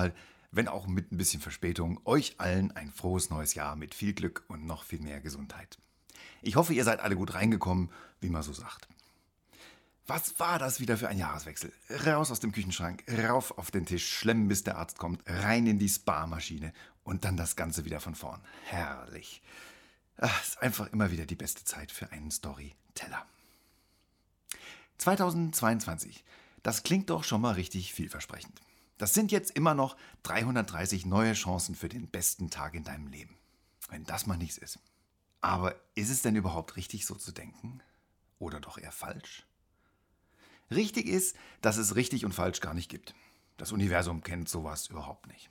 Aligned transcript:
Erstmal, 0.00 0.14
wenn 0.52 0.68
auch 0.68 0.86
mit 0.86 1.12
ein 1.12 1.18
bisschen 1.18 1.40
Verspätung, 1.40 2.00
euch 2.04 2.34
allen 2.38 2.72
ein 2.72 2.90
frohes 2.90 3.30
neues 3.30 3.54
Jahr 3.54 3.76
mit 3.76 3.94
viel 3.94 4.14
Glück 4.14 4.44
und 4.48 4.64
noch 4.64 4.84
viel 4.84 5.00
mehr 5.00 5.20
Gesundheit. 5.20 5.78
Ich 6.42 6.56
hoffe, 6.56 6.72
ihr 6.72 6.84
seid 6.84 7.00
alle 7.00 7.16
gut 7.16 7.34
reingekommen, 7.34 7.90
wie 8.20 8.30
man 8.30 8.42
so 8.42 8.52
sagt. 8.52 8.88
Was 10.06 10.40
war 10.40 10.58
das 10.58 10.80
wieder 10.80 10.96
für 10.96 11.08
ein 11.08 11.18
Jahreswechsel? 11.18 11.72
Raus 12.06 12.30
aus 12.30 12.40
dem 12.40 12.50
Küchenschrank, 12.50 13.04
rauf 13.28 13.56
auf 13.58 13.70
den 13.70 13.86
Tisch, 13.86 14.08
schlemmen 14.08 14.48
bis 14.48 14.64
der 14.64 14.78
Arzt 14.78 14.98
kommt, 14.98 15.22
rein 15.26 15.66
in 15.66 15.78
die 15.78 15.88
Sparmaschine 15.88 16.72
und 17.04 17.24
dann 17.24 17.36
das 17.36 17.54
Ganze 17.54 17.84
wieder 17.84 18.00
von 18.00 18.14
vorn. 18.14 18.40
Herrlich. 18.64 19.42
Ach, 20.16 20.42
ist 20.42 20.60
einfach 20.62 20.92
immer 20.92 21.12
wieder 21.12 21.26
die 21.26 21.36
beste 21.36 21.62
Zeit 21.64 21.92
für 21.92 22.10
einen 22.10 22.30
Storyteller. 22.30 23.24
2022. 24.98 26.24
Das 26.62 26.82
klingt 26.82 27.08
doch 27.10 27.22
schon 27.22 27.40
mal 27.40 27.52
richtig 27.52 27.92
vielversprechend. 27.92 28.60
Das 29.00 29.14
sind 29.14 29.32
jetzt 29.32 29.52
immer 29.52 29.72
noch 29.72 29.96
330 30.24 31.06
neue 31.06 31.32
Chancen 31.32 31.74
für 31.74 31.88
den 31.88 32.06
besten 32.06 32.50
Tag 32.50 32.74
in 32.74 32.84
deinem 32.84 33.06
Leben. 33.06 33.38
Wenn 33.88 34.04
das 34.04 34.26
mal 34.26 34.36
nichts 34.36 34.58
ist. 34.58 34.78
Aber 35.40 35.74
ist 35.94 36.10
es 36.10 36.20
denn 36.20 36.36
überhaupt 36.36 36.76
richtig 36.76 37.06
so 37.06 37.14
zu 37.14 37.32
denken? 37.32 37.80
Oder 38.38 38.60
doch 38.60 38.76
eher 38.76 38.92
falsch? 38.92 39.46
Richtig 40.70 41.06
ist, 41.06 41.34
dass 41.62 41.78
es 41.78 41.96
richtig 41.96 42.26
und 42.26 42.34
falsch 42.34 42.60
gar 42.60 42.74
nicht 42.74 42.90
gibt. 42.90 43.14
Das 43.56 43.72
Universum 43.72 44.22
kennt 44.22 44.50
sowas 44.50 44.88
überhaupt 44.88 45.28
nicht. 45.28 45.50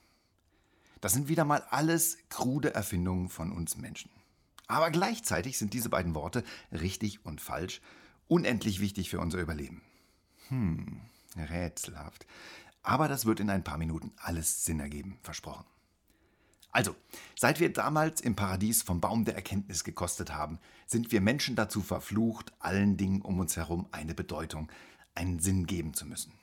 Das 1.01 1.13
sind 1.13 1.27
wieder 1.27 1.43
mal 1.43 1.63
alles 1.71 2.19
krude 2.29 2.75
Erfindungen 2.75 3.29
von 3.29 3.51
uns 3.51 3.77
Menschen. 3.77 4.11
Aber 4.67 4.91
gleichzeitig 4.91 5.57
sind 5.57 5.73
diese 5.73 5.89
beiden 5.89 6.13
Worte 6.13 6.43
richtig 6.71 7.25
und 7.25 7.41
falsch 7.41 7.81
unendlich 8.27 8.79
wichtig 8.79 9.09
für 9.09 9.19
unser 9.19 9.39
Überleben. 9.39 9.81
Hm, 10.49 11.01
rätselhaft. 11.35 12.27
Aber 12.89 13.07
das 13.07 13.27
wird 13.27 13.39
in 13.39 13.51
ein 13.51 13.63
paar 13.63 13.77
Minuten 13.77 14.11
alles 14.17 14.65
Sinn 14.65 14.79
ergeben, 14.79 15.19
versprochen. 15.21 15.63
Also, 16.71 16.95
seit 17.35 17.59
wir 17.59 17.71
damals 17.71 18.19
im 18.19 18.35
Paradies 18.35 18.81
vom 18.81 18.99
Baum 18.99 19.25
der 19.25 19.35
Erkenntnis 19.35 19.83
gekostet 19.83 20.33
haben, 20.33 20.57
sind 20.87 21.11
wir 21.11 21.21
Menschen 21.21 21.55
dazu 21.55 21.81
verflucht, 21.81 22.51
allen 22.57 22.97
Dingen 22.97 23.21
um 23.21 23.39
uns 23.39 23.55
herum 23.57 23.87
eine 23.91 24.15
Bedeutung, 24.15 24.71
einen 25.13 25.37
Sinn 25.37 25.67
geben 25.67 25.93
zu 25.93 26.07
müssen. 26.07 26.33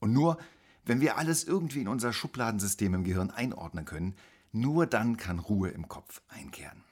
Und 0.00 0.12
nur, 0.12 0.38
wenn 0.84 1.00
wir 1.00 1.18
alles 1.18 1.44
irgendwie 1.44 1.82
in 1.82 1.88
unser 1.88 2.12
Schubladensystem 2.12 2.94
im 2.94 3.04
Gehirn 3.04 3.30
einordnen 3.30 3.84
können, 3.84 4.16
nur 4.50 4.86
dann 4.86 5.16
kann 5.16 5.38
Ruhe 5.38 5.68
im 5.68 5.86
Kopf 5.86 6.20
einkehren. 6.26 6.82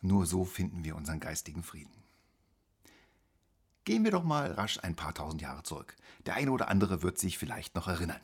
Nur 0.00 0.26
so 0.26 0.44
finden 0.44 0.82
wir 0.82 0.96
unseren 0.96 1.20
geistigen 1.20 1.62
Frieden. 1.62 1.94
Gehen 3.84 4.02
wir 4.02 4.10
doch 4.10 4.24
mal 4.24 4.50
rasch 4.50 4.80
ein 4.82 4.96
paar 4.96 5.14
tausend 5.14 5.40
Jahre 5.40 5.62
zurück. 5.62 5.94
Der 6.26 6.34
eine 6.34 6.50
oder 6.50 6.66
andere 6.66 7.04
wird 7.04 7.16
sich 7.16 7.38
vielleicht 7.38 7.76
noch 7.76 7.86
erinnern. 7.86 8.20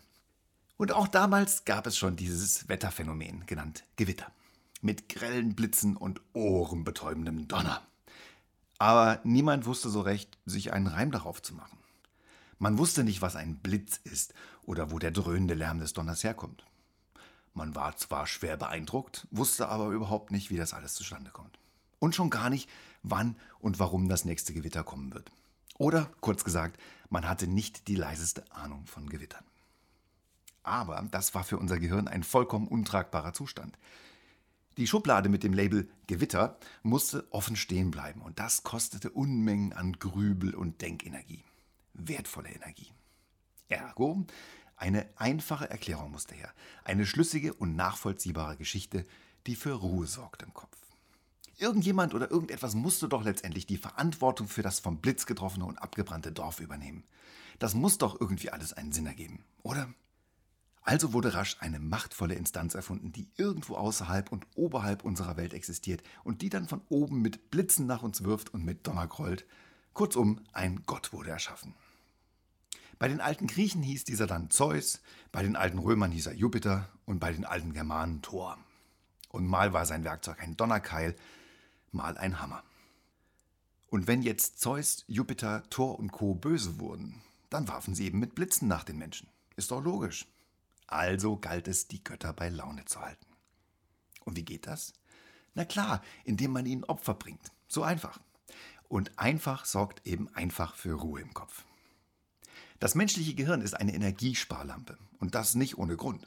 Und 0.77 0.93
auch 0.93 1.09
damals 1.09 1.65
gab 1.65 1.87
es 1.87 1.97
schon 1.97 2.17
dieses 2.17 2.69
Wetterphänomen, 2.69 3.47
genannt 3.47 3.85
Gewitter. 3.97 4.31
Mit 4.83 5.09
grellen 5.09 5.55
Blitzen 5.55 5.97
und 5.97 6.21
ohrenbetäubendem 6.35 7.49
Donner. 7.49 7.83
Aber 8.79 9.21
niemand 9.25 9.65
wusste 9.65 9.89
so 9.89 10.03
recht, 10.03 10.37
sich 10.45 10.73
einen 10.73 10.87
Reim 10.87 11.11
darauf 11.11 11.41
zu 11.41 11.55
machen. 11.55 11.79
Man 12.59 12.79
wusste 12.79 13.05
nicht, 13.05 13.23
was 13.23 13.37
ein 13.37 13.57
Blitz 13.57 14.01
ist 14.05 14.35
oder 14.65 14.91
wo 14.91 14.99
der 14.99 15.11
dröhnende 15.11 15.55
Lärm 15.55 15.79
des 15.79 15.95
Donners 15.95 16.25
herkommt. 16.25 16.65
Man 17.55 17.75
war 17.75 17.97
zwar 17.97 18.27
schwer 18.27 18.59
beeindruckt, 18.59 19.27
wusste 19.31 19.69
aber 19.69 19.89
überhaupt 19.89 20.31
nicht, 20.31 20.50
wie 20.50 20.59
das 20.59 20.75
alles 20.75 20.95
zustande 20.95 21.31
kommt. 21.31 21.59
Und 21.99 22.15
schon 22.15 22.29
gar 22.29 22.50
nicht, 22.50 22.69
wann 23.03 23.37
und 23.61 23.79
warum 23.79 24.11
das 24.11 24.27
nächste 24.27 24.53
Gewitter 24.53 24.84
kommen 24.84 25.15
wird. 25.15 25.33
Oder, 25.79 26.11
kurz 26.21 26.45
gesagt, 26.45 26.79
man 27.09 27.27
hatte 27.27 27.47
nicht 27.47 27.89
die 27.89 27.97
leiseste 27.97 28.50
Ahnung 28.53 28.87
von 28.87 29.09
Gewittern. 29.09 29.45
Aber 30.66 31.06
das 31.12 31.32
war 31.32 31.44
für 31.44 31.59
unser 31.59 31.78
Gehirn 31.78 32.09
ein 32.09 32.25
vollkommen 32.25 32.66
untragbarer 32.66 33.32
Zustand. 33.32 33.78
Die 34.77 34.88
Schublade 34.88 35.28
mit 35.28 35.44
dem 35.44 35.53
Label 35.53 35.88
Gewitter 36.09 36.59
musste 36.82 37.25
offen 37.31 37.54
stehen 37.54 37.93
bleiben 37.93 38.21
und 38.21 38.41
das 38.41 38.65
kostete 38.65 39.10
Unmengen 39.10 39.72
an 39.72 39.93
Grübel 39.93 40.56
und 40.56 40.82
Denkenergie. 40.82 41.44
Wertvolle 41.94 42.50
Energie. 42.50 42.91
Ergo, 43.69 44.26
eine 44.76 45.09
einfache 45.16 45.71
Erklärung 45.71 46.10
musste 46.10 46.34
her. 46.34 46.53
Eine 46.82 47.06
schlüssige 47.06 47.55
und 47.55 47.76
nachvollziehbare 47.76 48.56
Geschichte, 48.56 49.06
die 49.47 49.55
für 49.55 49.72
Ruhe 49.72 50.09
sorgt 50.09 50.43
im 50.43 50.53
Kopf. 50.53 50.76
Irgendjemand 51.59 52.12
oder 52.12 52.28
irgendetwas 52.28 52.75
musste 52.75 53.09
doch 53.09 53.22
letztendlich 53.22 53.66
die 53.66 53.78
Verantwortung 53.78 54.49
für 54.49 54.62
das 54.62 54.81
vom 54.81 55.00
Blitz 55.00 55.26
getroffene 55.26 55.65
und 55.65 55.78
abgebrannte 55.78 56.32
Dorf 56.32 56.59
übernehmen. 56.59 57.05
Das 57.60 57.75
muss 57.75 57.99
doch 57.99 58.21
irgendwie 58.21 58.50
alles 58.50 58.72
einen 58.72 58.91
Sinn 58.91 59.06
ergeben, 59.06 59.44
oder? 59.62 59.88
Also 60.87 61.13
wurde 61.13 61.35
rasch 61.35 61.57
eine 61.59 61.81
machtvolle 61.81 62.37
Instanz 62.37 62.77
erfunden, 62.77 63.11
die 63.11 63.29
irgendwo 63.35 63.75
außerhalb 63.75 64.31
und 64.31 64.47
oberhalb 64.55 65.05
unserer 65.05 65.37
Welt 65.37 65.53
existiert 65.53 66.01
und 66.23 66.43
die 66.43 66.49
dann 66.49 66.69
von 66.69 66.81
oben 66.89 67.21
mit 67.21 67.51
Blitzen 67.51 67.87
nach 67.87 68.05
uns 68.05 68.23
wirft 68.23 68.55
und 68.55 68.65
mit 68.65 68.87
Donner 68.87 69.09
grollt. 69.09 69.47
Kurzum, 69.95 70.41
ein 70.53 70.85
Gott 70.87 71.13
wurde 71.13 71.31
erschaffen. 71.31 71.75
Bei 73.01 73.09
den 73.09 73.21
alten 73.21 73.49
Griechen 73.49 73.83
hieß 73.83 74.05
dieser 74.05 74.29
dann 74.29 74.49
Zeus, 74.49 75.01
bei 75.33 75.43
den 75.43 75.57
alten 75.57 75.79
Römern 75.79 76.13
hieß 76.13 76.27
er 76.27 76.35
Jupiter 76.35 76.89
und 77.05 77.19
bei 77.19 77.33
den 77.33 77.45
alten 77.45 77.73
Germanen 77.73 78.23
Thor. 78.23 78.57
Und 79.31 79.45
mal 79.45 79.73
war 79.73 79.87
sein 79.87 80.05
Werkzeug 80.05 80.41
ein 80.41 80.57
Donnerkeil, 80.57 81.17
mal 81.91 82.17
ein 82.17 82.41
Hammer. 82.41 82.63
Und 83.89 84.07
wenn 84.07 84.23
jetzt 84.23 84.61
Zeus, 84.61 85.03
Jupiter, 85.09 85.65
Thor 85.69 85.99
und 85.99 86.13
Co. 86.13 86.37
böse 86.37 86.79
wurden, 86.79 87.23
dann 87.51 87.67
warfen 87.67 87.97
sie 87.97 88.05
eben 88.05 88.21
mit 88.21 88.37
Blitzen 88.37 88.69
nach 88.69 88.85
den 88.85 88.99
Menschen. 88.99 89.29
Ist 89.57 89.73
doch 89.73 89.83
logisch. 89.83 90.27
Also 90.87 91.37
galt 91.37 91.69
es, 91.69 91.89
die 91.89 92.03
Götter 92.03 92.33
bei 92.33 92.49
Laune 92.49 92.85
zu 92.85 93.01
halten. 93.01 93.27
Und 94.25 94.37
wie 94.37 94.45
geht 94.45 94.67
das? 94.67 94.93
Na 95.55 95.65
klar, 95.65 96.03
indem 96.25 96.53
man 96.53 96.67
ihnen 96.67 96.85
Opfer 96.85 97.15
bringt. 97.15 97.53
So 97.67 97.83
einfach. 97.83 98.21
Und 98.89 99.19
einfach 99.19 99.65
sorgt 99.65 100.07
eben 100.07 100.29
einfach 100.35 100.75
für 100.77 100.95
Ruhe 100.95 101.21
im 101.21 101.35
Kopf. 101.35 101.65
Das 102.79 102.95
menschliche 102.95 103.35
Gehirn 103.35 103.63
ist 103.63 103.75
eine 103.75 103.95
Energiesparlampe 103.95 104.99
und 105.19 105.35
das 105.35 105.55
nicht 105.55 105.79
ohne 105.79 105.97
Grund. 105.97 106.27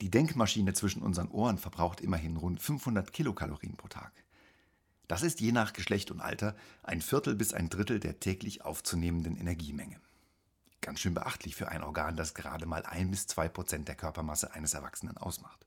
Die 0.00 0.10
Denkmaschine 0.10 0.72
zwischen 0.72 1.02
unseren 1.02 1.28
Ohren 1.28 1.58
verbraucht 1.58 2.00
immerhin 2.00 2.38
rund 2.38 2.60
500 2.60 3.12
Kilokalorien 3.12 3.76
pro 3.76 3.88
Tag. 3.88 4.12
Das 5.06 5.22
ist 5.22 5.40
je 5.40 5.52
nach 5.52 5.74
Geschlecht 5.74 6.10
und 6.10 6.20
Alter 6.20 6.56
ein 6.82 7.02
Viertel 7.02 7.34
bis 7.34 7.52
ein 7.52 7.68
Drittel 7.68 8.00
der 8.00 8.20
täglich 8.20 8.64
aufzunehmenden 8.64 9.36
Energiemenge. 9.36 10.00
Ganz 10.80 11.00
schön 11.00 11.14
beachtlich 11.14 11.56
für 11.56 11.68
ein 11.68 11.82
Organ, 11.82 12.16
das 12.16 12.34
gerade 12.34 12.66
mal 12.66 12.84
ein 12.86 13.10
bis 13.10 13.26
zwei 13.26 13.48
Prozent 13.48 13.88
der 13.88 13.96
Körpermasse 13.96 14.54
eines 14.54 14.74
Erwachsenen 14.74 15.18
ausmacht. 15.18 15.66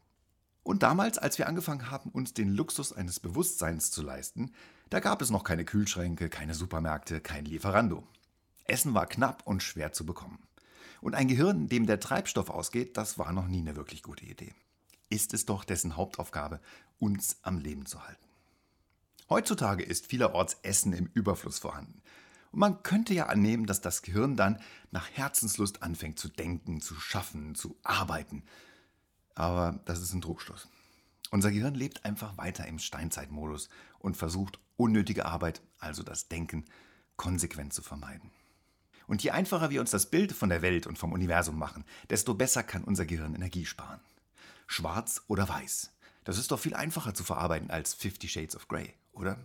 Und 0.63 0.81
damals, 0.81 1.17
als 1.17 1.37
wir 1.37 1.47
angefangen 1.47 1.91
haben, 1.91 2.09
uns 2.09 2.33
den 2.33 2.49
Luxus 2.49 2.93
eines 2.93 3.19
Bewusstseins 3.19 3.91
zu 3.91 4.01
leisten, 4.01 4.53
da 4.89 4.99
gab 4.99 5.21
es 5.21 5.29
noch 5.29 5.43
keine 5.43 5.65
Kühlschränke, 5.65 6.29
keine 6.29 6.55
Supermärkte, 6.55 7.19
kein 7.19 7.45
Lieferando. 7.45 8.07
Essen 8.65 8.93
war 8.93 9.05
knapp 9.05 9.45
und 9.45 9.61
schwer 9.61 9.91
zu 9.91 10.05
bekommen. 10.05 10.39
Und 11.01 11.15
ein 11.15 11.27
Gehirn, 11.27 11.67
dem 11.67 11.85
der 11.85 11.99
Treibstoff 11.99 12.49
ausgeht, 12.49 12.95
das 12.95 13.17
war 13.17 13.33
noch 13.33 13.47
nie 13.47 13.59
eine 13.59 13.75
wirklich 13.75 14.03
gute 14.03 14.25
Idee. 14.25 14.53
Ist 15.09 15.33
es 15.33 15.45
doch 15.45 15.65
dessen 15.65 15.97
Hauptaufgabe, 15.97 16.61
uns 16.97 17.37
am 17.41 17.59
Leben 17.59 17.85
zu 17.85 18.07
halten. 18.07 18.25
Heutzutage 19.29 19.83
ist 19.83 20.07
vielerorts 20.07 20.57
Essen 20.61 20.93
im 20.93 21.07
Überfluss 21.13 21.59
vorhanden. 21.59 22.01
Und 22.53 22.59
man 22.59 22.83
könnte 22.83 23.13
ja 23.13 23.25
annehmen, 23.25 23.65
dass 23.65 23.81
das 23.81 24.01
Gehirn 24.01 24.35
dann 24.35 24.59
nach 24.91 25.09
Herzenslust 25.11 25.83
anfängt 25.83 26.19
zu 26.19 26.29
denken, 26.29 26.79
zu 26.79 26.95
schaffen, 26.95 27.55
zu 27.55 27.77
arbeiten. 27.83 28.43
Aber 29.35 29.81
das 29.85 30.01
ist 30.01 30.13
ein 30.13 30.21
Trugschluss. 30.21 30.67
Unser 31.31 31.51
Gehirn 31.51 31.73
lebt 31.73 32.05
einfach 32.05 32.37
weiter 32.37 32.67
im 32.67 32.79
Steinzeitmodus 32.79 33.69
und 33.99 34.15
versucht 34.15 34.59
unnötige 34.77 35.25
Arbeit, 35.25 35.61
also 35.79 36.03
das 36.03 36.29
Denken, 36.29 36.65
konsequent 37.17 37.73
zu 37.73 37.81
vermeiden. 37.81 38.31
Und 39.07 39.23
je 39.23 39.31
einfacher 39.31 39.71
wir 39.71 39.81
uns 39.81 39.91
das 39.91 40.09
Bild 40.09 40.31
von 40.31 40.49
der 40.49 40.61
Welt 40.61 40.87
und 40.87 40.97
vom 40.97 41.11
Universum 41.11 41.57
machen, 41.57 41.83
desto 42.09 42.35
besser 42.35 42.63
kann 42.63 42.83
unser 42.83 43.05
Gehirn 43.05 43.35
Energie 43.35 43.65
sparen. 43.65 43.99
Schwarz 44.67 45.23
oder 45.27 45.49
weiß. 45.49 45.91
Das 46.23 46.37
ist 46.37 46.51
doch 46.51 46.59
viel 46.59 46.75
einfacher 46.75 47.13
zu 47.13 47.23
verarbeiten 47.23 47.71
als 47.71 47.93
Fifty 47.93 48.29
Shades 48.29 48.55
of 48.55 48.67
Grey 48.67 48.93
oder? 49.13 49.37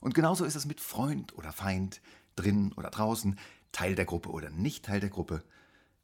Und 0.00 0.14
genauso 0.14 0.44
ist 0.44 0.54
es 0.54 0.66
mit 0.66 0.80
Freund 0.80 1.36
oder 1.36 1.52
Feind, 1.52 2.00
drinnen 2.38 2.72
oder 2.72 2.90
draußen, 2.90 3.38
Teil 3.72 3.94
der 3.94 4.04
Gruppe 4.04 4.30
oder 4.30 4.50
nicht 4.50 4.84
Teil 4.84 5.00
der 5.00 5.10
Gruppe 5.10 5.42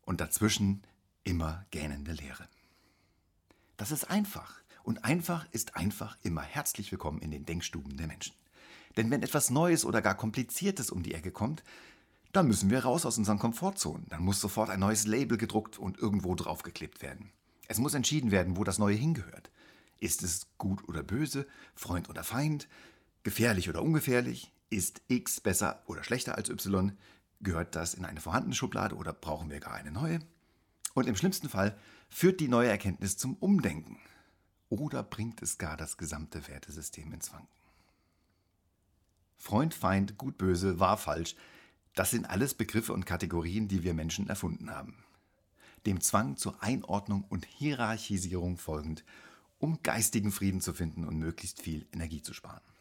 und 0.02 0.20
dazwischen 0.20 0.82
immer 1.22 1.64
gähnende 1.70 2.12
Leere. 2.12 2.48
Das 3.76 3.90
ist 3.90 4.10
einfach 4.10 4.60
und 4.82 5.04
einfach 5.04 5.46
ist 5.52 5.76
einfach 5.76 6.16
immer 6.22 6.42
herzlich 6.42 6.92
willkommen 6.92 7.20
in 7.20 7.31
den 7.31 7.46
Denkstuben 7.46 7.96
der 7.96 8.06
Menschen. 8.06 8.34
Denn 8.96 9.10
wenn 9.10 9.22
etwas 9.22 9.50
Neues 9.50 9.84
oder 9.84 10.02
gar 10.02 10.14
Kompliziertes 10.14 10.90
um 10.90 11.02
die 11.02 11.14
Ecke 11.14 11.32
kommt, 11.32 11.64
dann 12.32 12.46
müssen 12.48 12.70
wir 12.70 12.81
raus 12.81 13.06
aus 13.06 13.19
unseren 13.19 13.38
Komfortzonen. 13.38 14.06
Dann 14.08 14.22
muss 14.22 14.40
sofort 14.40 14.70
ein 14.70 14.81
neues 14.81 15.06
Label 15.06 15.38
gedruckt 15.38 15.78
und 15.78 15.98
irgendwo 15.98 16.34
draufgeklebt 16.34 17.00
werden. 17.02 17.31
Es 17.69 17.78
muss 17.78 17.94
entschieden 17.94 18.31
werden, 18.31 18.56
wo 18.56 18.64
das 18.64 18.78
Neue 18.78 18.96
hingehört. 18.96 19.50
Ist 19.98 20.22
es 20.22 20.46
gut 20.58 20.86
oder 20.88 21.02
böse, 21.02 21.46
Freund 21.75 22.08
oder 22.10 22.25
Feind, 22.25 22.69
gefährlich 23.22 23.69
oder 23.69 23.82
ungefährlich? 23.82 24.52
Ist 24.75 25.03
X 25.06 25.41
besser 25.41 25.85
oder 25.87 26.03
schlechter 26.03 26.35
als 26.35 26.49
Y? 26.49 26.99
Gehört 27.41 27.76
das 27.76 27.94
in 27.94 28.05
eine 28.05 28.21
vorhandene 28.21 28.56
Schublade 28.56 28.97
oder 28.97 29.12
brauchen 29.12 29.49
wir 29.49 29.61
gar 29.61 29.75
eine 29.75 29.93
neue? 29.93 30.19
Und 30.94 31.06
im 31.06 31.15
schlimmsten 31.15 31.49
Fall 31.49 31.79
führt 32.09 32.41
die 32.41 32.49
neue 32.49 32.71
Erkenntnis 32.71 33.17
zum 33.17 33.37
Umdenken. 33.37 34.00
Oder 34.71 35.05
bringt 35.05 35.41
es 35.43 35.59
gar 35.59 35.76
das 35.76 35.97
gesamte 35.97 36.49
Wertesystem 36.49 37.12
ins 37.12 37.32
Wanken? 37.32 37.47
Freund, 39.37 39.75
Feind, 39.75 40.19
gut, 40.19 40.38
böse, 40.38 40.81
wahr, 40.81 40.99
falsch, 40.99 41.37
das 41.94 42.11
sind 42.11 42.25
alles 42.29 42.55
Begriffe 42.55 42.94
und 42.94 43.06
Kategorien, 43.06 43.69
die 43.69 43.85
wir 43.85 43.94
Menschen 43.94 44.29
erfunden 44.29 44.73
haben. 44.73 45.05
Dem 45.87 46.00
Zwang 46.00 46.37
zur 46.37 46.61
Einordnung 46.65 47.23
und 47.29 47.44
Hierarchisierung 47.44 48.56
folgend, 48.56 49.05
um 49.61 49.85
geistigen 49.85 50.32
Frieden 50.32 50.61
zu 50.61 50.75
finden 50.75 51.05
und 51.05 51.17
möglichst 51.17 51.62
viel 51.62 51.87
Energie 51.93 52.23
zu 52.23 52.35
sparen. 52.35 52.74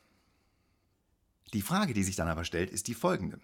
Die 1.54 1.62
Frage, 1.62 1.94
die 1.94 2.04
sich 2.04 2.16
dann 2.16 2.28
aber 2.28 2.44
stellt, 2.44 2.72
ist 2.72 2.88
die 2.88 2.96
folgende. 2.96 3.40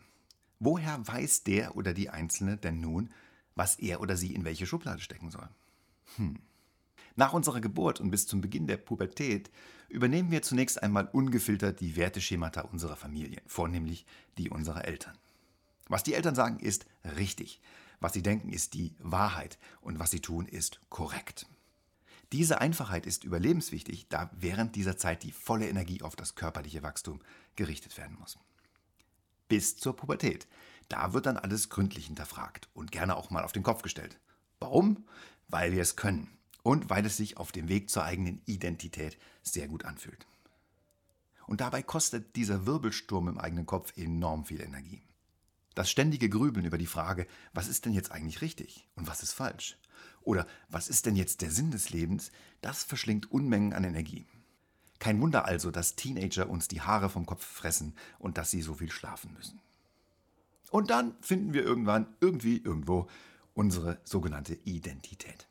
Woher 0.59 1.07
weiß 1.07 1.43
der 1.43 1.75
oder 1.75 1.93
die 1.93 2.09
Einzelne 2.09 2.57
denn 2.57 2.81
nun, 2.81 3.11
was 3.55 3.75
er 3.75 4.01
oder 4.01 4.17
sie 4.17 4.33
in 4.33 4.45
welche 4.45 4.65
Schublade 4.65 5.01
stecken 5.01 5.31
soll? 5.31 5.47
Hm. 6.17 6.39
Nach 7.15 7.33
unserer 7.33 7.61
Geburt 7.61 7.99
und 7.99 8.11
bis 8.11 8.27
zum 8.27 8.41
Beginn 8.41 8.67
der 8.67 8.77
Pubertät 8.77 9.51
übernehmen 9.89 10.31
wir 10.31 10.41
zunächst 10.41 10.81
einmal 10.81 11.07
ungefiltert 11.11 11.79
die 11.79 11.95
Werteschemata 11.95 12.61
unserer 12.61 12.95
Familien, 12.95 13.41
vornehmlich 13.45 14.05
die 14.37 14.49
unserer 14.49 14.85
Eltern. 14.85 15.17
Was 15.87 16.03
die 16.03 16.13
Eltern 16.13 16.35
sagen, 16.35 16.59
ist 16.59 16.85
richtig. 17.17 17.61
Was 17.99 18.13
sie 18.13 18.23
denken, 18.23 18.49
ist 18.49 18.73
die 18.73 18.95
Wahrheit. 18.99 19.59
Und 19.81 19.99
was 19.99 20.11
sie 20.11 20.21
tun, 20.21 20.45
ist 20.45 20.79
korrekt. 20.89 21.47
Diese 22.31 22.61
Einfachheit 22.61 23.07
ist 23.07 23.23
überlebenswichtig, 23.23 24.07
da 24.09 24.29
während 24.33 24.75
dieser 24.75 24.97
Zeit 24.97 25.23
die 25.23 25.31
volle 25.31 25.67
Energie 25.67 26.03
auf 26.03 26.15
das 26.15 26.35
körperliche 26.35 26.83
Wachstum 26.83 27.21
gerichtet 27.55 27.97
werden 27.97 28.17
muss. 28.19 28.37
Bis 29.47 29.77
zur 29.77 29.95
Pubertät. 29.95 30.47
Da 30.89 31.13
wird 31.13 31.25
dann 31.25 31.37
alles 31.37 31.69
gründlich 31.69 32.05
hinterfragt 32.05 32.69
und 32.73 32.91
gerne 32.91 33.15
auch 33.15 33.29
mal 33.29 33.43
auf 33.43 33.51
den 33.51 33.63
Kopf 33.63 33.81
gestellt. 33.81 34.19
Warum? 34.59 35.05
Weil 35.47 35.71
wir 35.71 35.81
es 35.81 35.95
können 35.95 36.29
und 36.61 36.89
weil 36.89 37.05
es 37.05 37.17
sich 37.17 37.37
auf 37.37 37.51
dem 37.51 37.67
Weg 37.67 37.89
zur 37.89 38.03
eigenen 38.03 38.41
Identität 38.45 39.17
sehr 39.41 39.67
gut 39.67 39.85
anfühlt. 39.85 40.27
Und 41.47 41.61
dabei 41.61 41.81
kostet 41.81 42.35
dieser 42.35 42.67
Wirbelsturm 42.67 43.27
im 43.27 43.39
eigenen 43.39 43.65
Kopf 43.65 43.97
enorm 43.97 44.45
viel 44.45 44.61
Energie. 44.61 45.01
Das 45.73 45.89
ständige 45.89 46.29
Grübeln 46.29 46.65
über 46.65 46.77
die 46.77 46.85
Frage, 46.85 47.25
was 47.53 47.67
ist 47.67 47.85
denn 47.85 47.93
jetzt 47.93 48.11
eigentlich 48.11 48.41
richtig 48.41 48.87
und 48.95 49.07
was 49.07 49.23
ist 49.23 49.33
falsch? 49.33 49.77
Oder 50.23 50.45
was 50.69 50.89
ist 50.89 51.05
denn 51.05 51.15
jetzt 51.15 51.41
der 51.41 51.51
Sinn 51.51 51.71
des 51.71 51.89
Lebens? 51.89 52.31
Das 52.61 52.83
verschlingt 52.83 53.31
Unmengen 53.31 53.73
an 53.73 53.83
Energie. 53.83 54.25
Kein 54.99 55.21
Wunder 55.21 55.45
also, 55.45 55.71
dass 55.71 55.95
Teenager 55.95 56.49
uns 56.49 56.67
die 56.67 56.81
Haare 56.81 57.09
vom 57.09 57.25
Kopf 57.25 57.45
fressen 57.45 57.93
und 58.19 58.37
dass 58.37 58.51
sie 58.51 58.61
so 58.61 58.75
viel 58.75 58.91
schlafen 58.91 59.33
müssen. 59.33 59.59
Und 60.71 60.89
dann 60.89 61.15
finden 61.21 61.53
wir 61.53 61.63
irgendwann, 61.63 62.07
irgendwie, 62.19 62.57
irgendwo 62.57 63.07
unsere 63.53 63.99
sogenannte 64.03 64.57
Identität. 64.65 65.47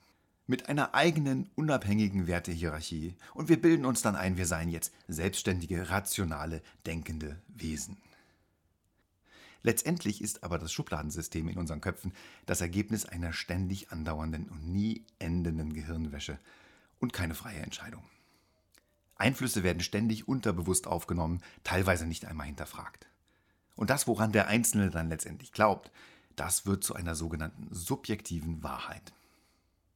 Mit 0.46 0.68
einer 0.68 0.94
eigenen, 0.94 1.50
unabhängigen 1.56 2.26
Wertehierarchie 2.26 3.16
und 3.34 3.48
wir 3.48 3.60
bilden 3.60 3.84
uns 3.84 4.00
dann 4.00 4.16
ein, 4.16 4.36
wir 4.36 4.46
seien 4.46 4.70
jetzt 4.70 4.94
selbstständige, 5.08 5.90
rationale, 5.90 6.62
denkende 6.86 7.40
Wesen. 7.48 7.98
Letztendlich 9.62 10.22
ist 10.22 10.44
aber 10.44 10.58
das 10.58 10.72
Schubladensystem 10.72 11.48
in 11.48 11.58
unseren 11.58 11.80
Köpfen 11.80 12.12
das 12.46 12.60
Ergebnis 12.60 13.04
einer 13.04 13.32
ständig 13.32 13.90
andauernden 13.90 14.48
und 14.48 14.68
nie 14.68 15.04
endenden 15.18 15.72
Gehirnwäsche 15.72 16.38
und 17.00 17.12
keine 17.12 17.34
freie 17.34 17.60
Entscheidung. 17.60 18.04
Einflüsse 19.16 19.64
werden 19.64 19.82
ständig 19.82 20.28
unterbewusst 20.28 20.86
aufgenommen, 20.86 21.42
teilweise 21.64 22.06
nicht 22.06 22.24
einmal 22.24 22.46
hinterfragt. 22.46 23.08
Und 23.74 23.90
das, 23.90 24.06
woran 24.06 24.32
der 24.32 24.46
Einzelne 24.46 24.90
dann 24.90 25.08
letztendlich 25.08 25.52
glaubt, 25.52 25.90
das 26.36 26.66
wird 26.66 26.84
zu 26.84 26.94
einer 26.94 27.16
sogenannten 27.16 27.68
subjektiven 27.74 28.62
Wahrheit. 28.62 29.12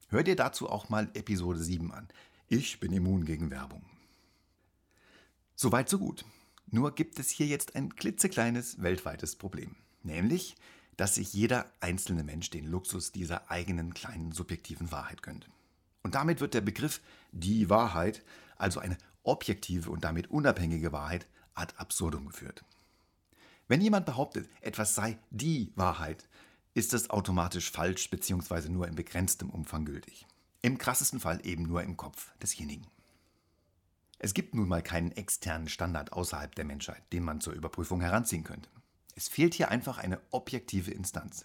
Hör 0.08 0.24
dir 0.24 0.36
dazu 0.36 0.68
auch 0.68 0.88
mal 0.88 1.08
Episode 1.14 1.60
7 1.60 1.92
an. 1.92 2.08
Ich 2.48 2.80
bin 2.80 2.92
immun 2.92 3.24
gegen 3.24 3.50
Werbung. 3.50 3.82
Soweit, 5.54 5.88
so 5.88 5.98
gut. 5.98 6.24
Nur 6.74 6.94
gibt 6.94 7.18
es 7.18 7.28
hier 7.28 7.46
jetzt 7.46 7.76
ein 7.76 7.94
klitzekleines 7.94 8.82
weltweites 8.82 9.36
Problem. 9.36 9.76
Nämlich, 10.02 10.56
dass 10.96 11.16
sich 11.16 11.34
jeder 11.34 11.70
einzelne 11.80 12.24
Mensch 12.24 12.48
den 12.48 12.66
Luxus 12.66 13.12
dieser 13.12 13.50
eigenen 13.50 13.92
kleinen 13.92 14.32
subjektiven 14.32 14.90
Wahrheit 14.90 15.22
gönnt. 15.22 15.50
Und 16.02 16.14
damit 16.14 16.40
wird 16.40 16.54
der 16.54 16.62
Begriff 16.62 17.02
die 17.30 17.68
Wahrheit, 17.68 18.24
also 18.56 18.80
eine 18.80 18.96
objektive 19.22 19.90
und 19.90 20.02
damit 20.02 20.30
unabhängige 20.30 20.92
Wahrheit, 20.92 21.26
ad 21.54 21.74
absurdum 21.76 22.28
geführt. 22.28 22.64
Wenn 23.68 23.82
jemand 23.82 24.06
behauptet, 24.06 24.48
etwas 24.62 24.94
sei 24.94 25.18
die 25.30 25.72
Wahrheit, 25.76 26.26
ist 26.72 26.94
es 26.94 27.10
automatisch 27.10 27.70
falsch 27.70 28.08
bzw. 28.08 28.70
nur 28.70 28.88
in 28.88 28.94
begrenztem 28.94 29.50
Umfang 29.50 29.84
gültig. 29.84 30.26
Im 30.62 30.78
krassesten 30.78 31.20
Fall 31.20 31.40
eben 31.44 31.64
nur 31.64 31.82
im 31.82 31.98
Kopf 31.98 32.32
desjenigen. 32.40 32.86
Es 34.24 34.34
gibt 34.34 34.54
nun 34.54 34.68
mal 34.68 34.84
keinen 34.84 35.10
externen 35.10 35.68
Standard 35.68 36.12
außerhalb 36.12 36.54
der 36.54 36.64
Menschheit, 36.64 37.02
den 37.12 37.24
man 37.24 37.40
zur 37.40 37.54
Überprüfung 37.54 38.00
heranziehen 38.00 38.44
könnte. 38.44 38.70
Es 39.16 39.26
fehlt 39.26 39.52
hier 39.52 39.68
einfach 39.68 39.98
eine 39.98 40.20
objektive 40.30 40.92
Instanz. 40.92 41.44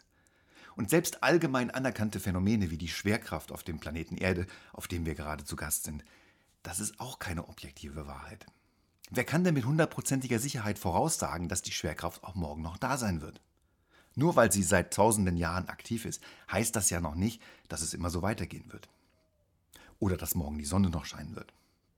Und 0.75 0.91
selbst 0.91 1.23
allgemein 1.23 1.71
anerkannte 1.71 2.19
Phänomene 2.19 2.69
wie 2.69 2.77
die 2.77 2.87
Schwerkraft 2.87 3.51
auf 3.51 3.63
dem 3.63 3.79
Planeten 3.79 4.15
Erde, 4.15 4.45
auf 4.73 4.87
dem 4.87 5.07
wir 5.07 5.15
gerade 5.15 5.43
zu 5.43 5.55
Gast 5.55 5.85
sind, 5.85 6.05
das 6.61 6.79
ist 6.79 6.99
auch 6.99 7.17
keine 7.17 7.47
objektive 7.49 8.05
Wahrheit. 8.05 8.45
Wer 9.09 9.23
kann 9.23 9.43
denn 9.43 9.55
mit 9.55 9.65
hundertprozentiger 9.65 10.37
Sicherheit 10.37 10.77
voraussagen, 10.77 11.49
dass 11.49 11.63
die 11.63 11.71
Schwerkraft 11.71 12.23
auch 12.23 12.35
morgen 12.35 12.61
noch 12.61 12.77
da 12.77 12.97
sein 12.97 13.21
wird? 13.21 13.41
Nur 14.13 14.35
weil 14.35 14.51
sie 14.51 14.61
seit 14.61 14.93
tausenden 14.93 15.35
Jahren 15.35 15.67
aktiv 15.67 16.05
ist, 16.05 16.21
heißt 16.51 16.75
das 16.75 16.91
ja 16.91 17.01
noch 17.01 17.15
nicht, 17.15 17.41
dass 17.69 17.81
es 17.81 17.95
immer 17.95 18.11
so 18.11 18.21
weitergehen 18.21 18.71
wird. 18.71 18.87
Oder 19.97 20.15
dass 20.15 20.35
morgen 20.35 20.59
die 20.59 20.65
Sonne 20.65 20.91
noch 20.91 21.05
scheinen 21.05 21.35
wird. 21.35 21.53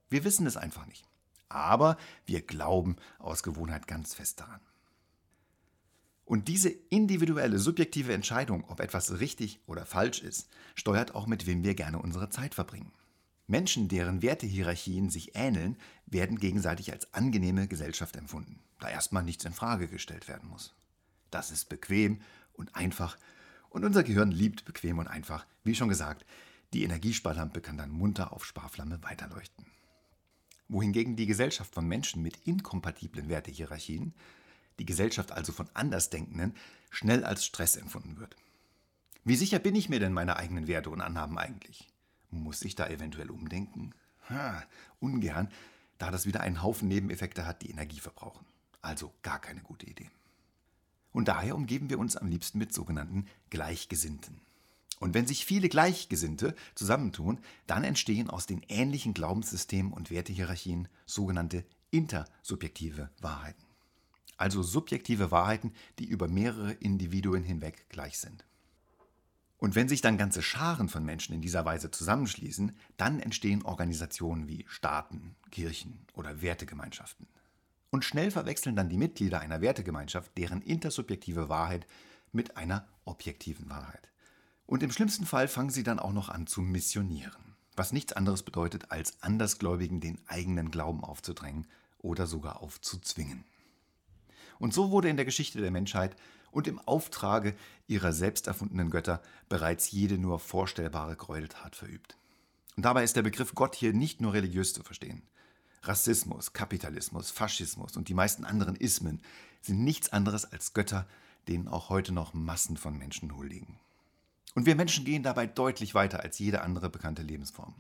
Wir 0.10 0.24
wissen 0.24 0.46
es 0.46 0.58
einfach 0.58 0.86
nicht. 0.88 1.08
Aber 1.50 1.98
wir 2.26 2.42
glauben 2.42 2.96
aus 3.18 3.44
Gewohnheit 3.44 3.88
ganz 3.88 4.14
fest 4.14 4.40
daran. 4.40 4.62
Und 6.26 6.48
diese 6.48 6.70
individuelle, 6.70 7.57
subjektive 7.57 8.14
Entscheidung, 8.14 8.64
ob 8.66 8.81
etwas 8.81 9.19
richtig 9.19 9.60
oder 9.66 9.86
falsch 9.86 10.22
ist, 10.22 10.48
steuert 10.76 11.16
auch, 11.16 11.26
mit 11.26 11.48
wem 11.48 11.64
wir 11.64 11.74
gerne 11.74 12.00
unsere 12.00 12.30
Zeit 12.30 12.54
verbringen. 12.54 12.92
Menschen, 13.48 13.88
deren 13.88 14.22
Wertehierarchien 14.22 15.10
sich 15.10 15.36
ähneln, 15.36 15.76
werden 16.06 16.38
gegenseitig 16.38 16.92
als 16.92 17.12
angenehme 17.16 17.68
Gesellschaft 17.68 18.16
empfunden, 18.16 18.60
da 18.80 18.90
erstmal 18.90 19.24
nichts 19.24 19.44
in 19.44 19.54
Frage 19.54 19.88
gestellt 19.88 20.28
werden 20.28 20.48
muss. 20.50 20.76
Das 21.31 21.50
ist 21.50 21.68
bequem 21.68 22.22
und 22.54 22.76
einfach 22.76 23.18
und 23.69 23.83
unser 23.83 24.04
Gehirn 24.04 24.31
liebt 24.31 24.66
bequem 24.66 25.00
und 25.00 25.07
einfach. 25.07 25.48
Wie 25.64 25.74
schon 25.74 25.90
gesagt, 25.90 26.26
die 26.74 26.83
Energiesparlampe 26.83 27.62
kann 27.62 27.78
dann 27.78 27.90
munter 27.90 28.33
auf 28.33 28.45
Sparflamme 28.45 29.02
weiterleuchten 29.02 29.66
wohingegen 30.69 31.16
die 31.16 31.26
Gesellschaft 31.26 31.73
von 31.73 31.88
Menschen 31.88 32.21
mit 32.21 32.38
inkompatiblen 32.45 33.28
Wertehierarchien, 33.28 34.14
die 34.80 34.85
Gesellschaft 34.85 35.31
also 35.31 35.52
von 35.52 35.68
Andersdenkenden, 35.73 36.56
schnell 36.90 37.26
als 37.26 37.45
Stress 37.45 37.76
empfunden 37.76 38.18
wird. 38.18 38.35
Wie 39.26 39.35
sicher 39.35 39.59
bin 39.59 39.76
ich 39.76 39.90
mir 39.90 39.99
denn 39.99 40.14
meine 40.14 40.38
eigenen 40.38 40.68
Werte 40.68 40.90
und 40.90 41.02
Annahmen 41.02 41.38
eigentlich? 41.38 41.92
Muss 42.31 42.61
ich 42.61 42.76
da 42.76 42.88
eventuell 42.88 43.31
umdenken? 43.31 43.94
Ha, 44.30 44.64
ungern, 44.99 45.49
da 45.97 46.11
das 46.11 46.26
wieder 46.26 46.42
einen 46.42 46.64
Haufen 46.64 46.88
Nebeneffekte 46.88 47.45
hat, 47.45 47.61
die 47.61 47.71
Energie 47.71 47.99
verbrauchen. 47.99 48.45
Also 48.81 49.14
gar 49.23 49.40
keine 49.40 49.61
gute 49.61 49.85
Idee. 49.85 50.09
Und 51.11 51.28
daher 51.28 51.56
umgeben 51.56 51.90
wir 51.90 51.99
uns 51.99 52.16
am 52.16 52.28
liebsten 52.28 52.59
mit 52.59 52.73
sogenannten 52.73 53.28
Gleichgesinnten. 53.49 54.42
Und 55.00 55.14
wenn 55.14 55.26
sich 55.26 55.46
viele 55.46 55.70
Gleichgesinnte 55.70 56.56
zusammentun, 56.76 57.40
dann 57.68 57.84
entstehen 57.84 58.30
aus 58.30 58.46
den 58.46 58.62
ähnlichen 58.68 59.14
Glaubenssystemen 59.14 59.94
und 59.94 60.12
Wertehierarchien 60.12 60.90
sogenannte 61.06 61.66
intersubjektive 61.90 63.10
Wahrheiten. 63.22 63.64
Also 64.38 64.62
subjektive 64.62 65.32
Wahrheiten, 65.32 65.74
die 66.00 66.06
über 66.06 66.28
mehrere 66.28 66.74
Individuen 66.74 67.44
hinweg 67.44 67.88
gleich 67.90 68.20
sind. 68.20 68.46
Und 69.58 69.76
wenn 69.76 69.90
sich 69.90 70.00
dann 70.00 70.18
ganze 70.18 70.42
Scharen 70.42 70.88
von 70.88 71.04
Menschen 71.04 71.36
in 71.36 71.42
dieser 71.42 71.66
Weise 71.66 71.92
zusammenschließen, 71.92 72.78
dann 72.96 73.20
entstehen 73.20 73.64
Organisationen 73.64 74.48
wie 74.48 74.66
Staaten, 74.70 75.36
Kirchen 75.52 76.06
oder 76.14 76.42
Wertegemeinschaften. 76.42 77.28
Und 77.90 78.06
schnell 78.06 78.32
verwechseln 78.32 78.76
dann 78.78 78.88
die 78.88 78.98
Mitglieder 78.98 79.42
einer 79.42 79.62
Wertegemeinschaft 79.62 80.38
deren 80.38 80.62
intersubjektive 80.62 81.50
Wahrheit 81.50 81.86
mit 82.32 82.56
einer 82.56 82.88
objektiven 83.04 83.70
Wahrheit. 83.70 84.10
Und 84.69 84.83
im 84.83 84.92
schlimmsten 84.92 85.26
Fall 85.26 85.47
fangen 85.47 85.71
sie 85.71 85.81
dann 85.81 85.97
auch 85.97 86.14
noch 86.14 86.30
an 86.30 86.45
zu 86.45 86.61
missionieren, 86.61 87.56
was 87.76 87.92
nichts 87.92 88.14
anderes 88.14 88.44
bedeutet, 88.44 88.92
als 88.92 89.19
Andersgläubigen 89.23 89.99
den 89.99 90.19
eigenen 90.28 90.69
Glauben 90.69 91.04
aufzudrängen 91.04 91.66
oder 91.97 92.28
sogar 92.28 92.61
aufzuzwingen. 92.61 93.45
Und 94.59 94.71
so 94.71 94.92
wurde 94.92 95.09
in 95.09 95.16
der 95.16 95.26
Geschichte 95.26 95.59
der 95.59 95.71
Menschheit 95.71 96.16
und 96.52 96.68
im 96.68 96.78
Auftrage 96.78 97.56
ihrer 97.88 98.14
selbst 98.14 98.45
erfundenen 98.45 98.92
Götter 98.92 99.23
bereits 99.49 99.90
jede 99.90 100.19
nur 100.19 100.38
vorstellbare 100.38 101.16
Gräueltat 101.16 101.76
verübt. 101.76 102.16
Und 102.76 102.83
dabei 102.83 103.04
ist 103.04 103.16
der 103.16 103.23
Begriff 103.23 103.56
Gott 103.56 103.73
hier 103.73 103.94
nicht 103.94 104.21
nur 104.21 104.33
religiös 104.33 104.73
zu 104.73 104.83
verstehen. 104.83 105.23
Rassismus, 105.81 106.54
Kapitalismus, 106.54 107.31
Faschismus 107.31 107.97
und 107.97 108.07
die 108.07 108.14
meisten 108.14 108.45
anderen 108.45 108.76
Ismen 108.76 109.23
sind 109.61 109.83
nichts 109.83 110.09
anderes 110.09 110.45
als 110.45 110.76
Götter, 110.76 111.07
denen 111.47 111.68
auch 111.68 111.90
heute 111.90 112.11
noch 112.11 112.35
Massen 112.35 112.78
von 112.78 112.95
Menschen 112.95 113.35
huldigen. 113.35 113.80
Und 114.56 114.66
wir 114.66 114.76
Menschen 114.76 115.06
gehen 115.06 115.24
dabei 115.24 115.48
deutlich 115.48 115.94
weiter 115.94 116.22
als 116.22 116.40
jede 116.40 116.62
andere 116.62 116.90
bekannte 116.90 117.22
Lebensform. 117.22 117.76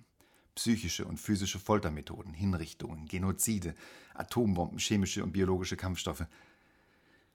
Psychische 0.55 1.05
und 1.05 1.17
physische 1.17 1.59
Foltermethoden, 1.59 2.33
Hinrichtungen, 2.33 3.05
Genozide, 3.07 3.75
Atombomben, 4.13 4.77
chemische 4.77 5.23
und 5.23 5.31
biologische 5.31 5.77
Kampfstoffe. 5.77 6.25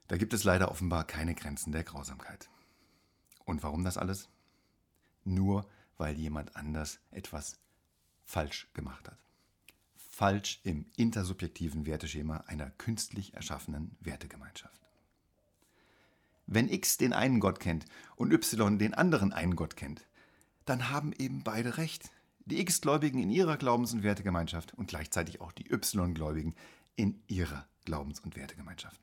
Da 0.09 0.17
gibt 0.17 0.35
es 0.35 0.45
leider 0.45 0.71
offenbar 0.71 1.07
keine 1.07 1.35
Grenzen 1.35 1.73
der 1.73 1.85
Grausamkeit. 1.85 2.49
Und 3.45 3.63
warum 3.63 3.85
das 3.85 3.97
alles? 3.97 4.29
Nur 5.25 5.67
weil 5.97 6.19
jemand 6.19 6.57
anders 6.57 6.99
etwas 7.11 7.59
falsch 8.25 8.69
gemacht 8.75 9.09
hat. 9.09 9.19
Falsch 9.97 10.61
im 10.63 10.87
intersubjektiven 10.97 11.87
Werteschema 11.87 12.45
einer 12.47 12.71
künstlich 12.71 13.35
erschaffenen 13.35 13.97
Wertegemeinschaft. 14.01 14.84
Wenn 16.47 16.69
X 16.69 16.97
den 16.99 17.13
einen 17.13 17.41
Gott 17.41 17.61
kennt 17.61 17.87
und 18.17 18.33
Y 18.33 18.79
den 18.79 18.95
anderen 18.95 19.33
einen 19.33 19.57
Gott 19.57 19.77
kennt, 19.77 20.07
dann 20.65 20.91
haben 20.91 21.13
eben 21.13 21.43
beide 21.43 21.79
recht. 21.79 22.11
Die 22.47 22.61
X-Gläubigen 22.61 23.19
in 23.19 23.31
ihrer 23.31 23.57
Glaubens- 23.57 23.95
und 23.95 24.03
Wertegemeinschaft 24.03 24.75
und 24.75 24.89
gleichzeitig 24.89 25.41
auch 25.41 25.53
die 25.53 25.71
Y-Gläubigen 25.73 26.55
in 26.97 27.23
ihrer 27.27 27.67
Glaubens- 27.85 28.21
und 28.21 28.37
Wertegemeinschaft. 28.37 29.01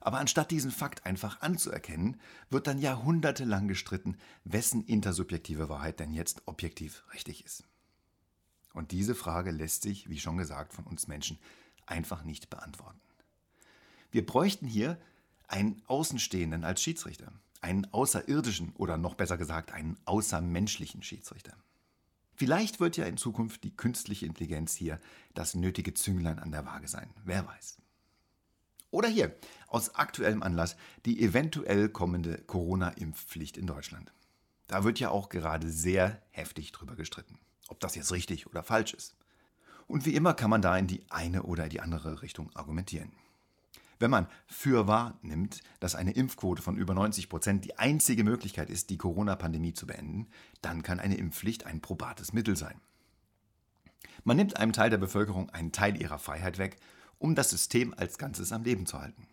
Aber 0.00 0.18
anstatt 0.18 0.50
diesen 0.50 0.70
Fakt 0.70 1.04
einfach 1.04 1.40
anzuerkennen, 1.40 2.20
wird 2.50 2.66
dann 2.66 2.78
jahrhundertelang 2.78 3.66
gestritten, 3.66 4.16
wessen 4.44 4.84
intersubjektive 4.84 5.68
Wahrheit 5.68 6.00
denn 6.00 6.12
jetzt 6.12 6.42
objektiv 6.46 7.02
richtig 7.12 7.44
ist. 7.44 7.64
Und 8.72 8.92
diese 8.92 9.14
Frage 9.14 9.50
lässt 9.50 9.82
sich, 9.82 10.08
wie 10.08 10.20
schon 10.20 10.36
gesagt, 10.36 10.74
von 10.74 10.84
uns 10.84 11.08
Menschen 11.08 11.38
einfach 11.86 12.24
nicht 12.24 12.50
beantworten. 12.50 13.00
Wir 14.10 14.24
bräuchten 14.24 14.66
hier 14.66 14.98
einen 15.48 15.82
Außenstehenden 15.86 16.64
als 16.64 16.82
Schiedsrichter, 16.82 17.32
einen 17.60 17.92
außerirdischen 17.92 18.72
oder 18.74 18.96
noch 18.96 19.14
besser 19.14 19.38
gesagt 19.38 19.72
einen 19.72 19.96
außermenschlichen 20.04 21.02
Schiedsrichter. 21.02 21.56
Vielleicht 22.34 22.80
wird 22.80 22.96
ja 22.96 23.06
in 23.06 23.16
Zukunft 23.16 23.64
die 23.64 23.74
künstliche 23.74 24.26
Intelligenz 24.26 24.74
hier 24.74 25.00
das 25.34 25.54
nötige 25.54 25.94
Zünglein 25.94 26.38
an 26.38 26.52
der 26.52 26.66
Waage 26.66 26.88
sein, 26.88 27.08
wer 27.24 27.46
weiß. 27.46 27.78
Oder 28.90 29.08
hier, 29.08 29.34
aus 29.68 29.94
aktuellem 29.94 30.42
Anlass, 30.42 30.76
die 31.06 31.22
eventuell 31.22 31.88
kommende 31.88 32.38
Corona-Impfpflicht 32.38 33.56
in 33.56 33.66
Deutschland. 33.66 34.12
Da 34.68 34.84
wird 34.84 34.98
ja 34.98 35.10
auch 35.10 35.28
gerade 35.28 35.70
sehr 35.70 36.22
heftig 36.30 36.72
drüber 36.72 36.94
gestritten, 36.94 37.38
ob 37.68 37.80
das 37.80 37.94
jetzt 37.94 38.12
richtig 38.12 38.46
oder 38.46 38.62
falsch 38.62 38.94
ist. 38.94 39.16
Und 39.86 40.04
wie 40.04 40.14
immer 40.14 40.34
kann 40.34 40.50
man 40.50 40.62
da 40.62 40.76
in 40.76 40.88
die 40.88 41.04
eine 41.10 41.44
oder 41.44 41.68
die 41.68 41.80
andere 41.80 42.22
Richtung 42.22 42.50
argumentieren. 42.54 43.12
Wenn 43.98 44.10
man 44.10 44.26
für 44.46 44.86
wahr 44.86 45.18
nimmt, 45.22 45.62
dass 45.80 45.94
eine 45.94 46.12
Impfquote 46.12 46.62
von 46.62 46.76
über 46.76 46.94
90 46.94 47.28
Prozent 47.28 47.64
die 47.64 47.78
einzige 47.78 48.24
Möglichkeit 48.24 48.68
ist, 48.68 48.90
die 48.90 48.98
Corona-Pandemie 48.98 49.72
zu 49.72 49.86
beenden, 49.86 50.28
dann 50.60 50.82
kann 50.82 51.00
eine 51.00 51.16
Impfpflicht 51.16 51.64
ein 51.64 51.80
probates 51.80 52.32
Mittel 52.32 52.56
sein. 52.56 52.80
Man 54.24 54.36
nimmt 54.36 54.56
einem 54.56 54.72
Teil 54.72 54.90
der 54.90 54.98
Bevölkerung 54.98 55.50
einen 55.50 55.72
Teil 55.72 56.00
ihrer 56.00 56.18
Freiheit 56.18 56.58
weg, 56.58 56.76
um 57.18 57.34
das 57.34 57.50
System 57.50 57.94
als 57.96 58.18
Ganzes 58.18 58.52
am 58.52 58.64
Leben 58.64 58.84
zu 58.84 59.00
halten. 59.00 59.26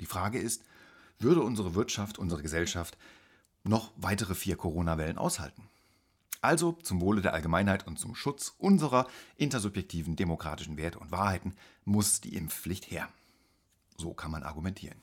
Die 0.00 0.06
Frage 0.06 0.38
ist, 0.38 0.64
würde 1.18 1.42
unsere 1.42 1.74
Wirtschaft, 1.74 2.18
unsere 2.18 2.42
Gesellschaft 2.42 2.98
noch 3.62 3.92
weitere 3.96 4.34
vier 4.34 4.56
Corona-Wellen 4.56 5.16
aushalten? 5.16 5.68
Also 6.42 6.72
zum 6.72 7.00
Wohle 7.00 7.22
der 7.22 7.32
Allgemeinheit 7.32 7.86
und 7.86 7.98
zum 7.98 8.14
Schutz 8.14 8.54
unserer 8.58 9.06
intersubjektiven 9.36 10.16
demokratischen 10.16 10.76
Werte 10.76 10.98
und 10.98 11.10
Wahrheiten 11.10 11.54
muss 11.86 12.20
die 12.20 12.34
Impfpflicht 12.34 12.90
her. 12.90 13.08
So 13.96 14.14
kann 14.14 14.30
man 14.30 14.42
argumentieren. 14.42 15.00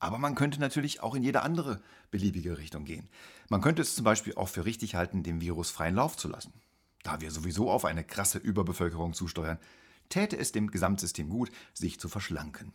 Aber 0.00 0.18
man 0.18 0.34
könnte 0.34 0.60
natürlich 0.60 1.02
auch 1.02 1.14
in 1.14 1.22
jede 1.22 1.42
andere 1.42 1.80
beliebige 2.10 2.58
Richtung 2.58 2.84
gehen. 2.84 3.08
Man 3.48 3.60
könnte 3.60 3.82
es 3.82 3.96
zum 3.96 4.04
Beispiel 4.04 4.34
auch 4.34 4.48
für 4.48 4.64
richtig 4.64 4.94
halten, 4.94 5.22
dem 5.22 5.40
Virus 5.40 5.70
freien 5.70 5.96
Lauf 5.96 6.16
zu 6.16 6.28
lassen. 6.28 6.52
Da 7.02 7.20
wir 7.20 7.30
sowieso 7.30 7.70
auf 7.70 7.84
eine 7.84 8.04
krasse 8.04 8.38
Überbevölkerung 8.38 9.12
zusteuern, 9.12 9.58
täte 10.08 10.38
es 10.38 10.52
dem 10.52 10.70
Gesamtsystem 10.70 11.28
gut, 11.28 11.50
sich 11.74 11.98
zu 11.98 12.08
verschlanken. 12.08 12.72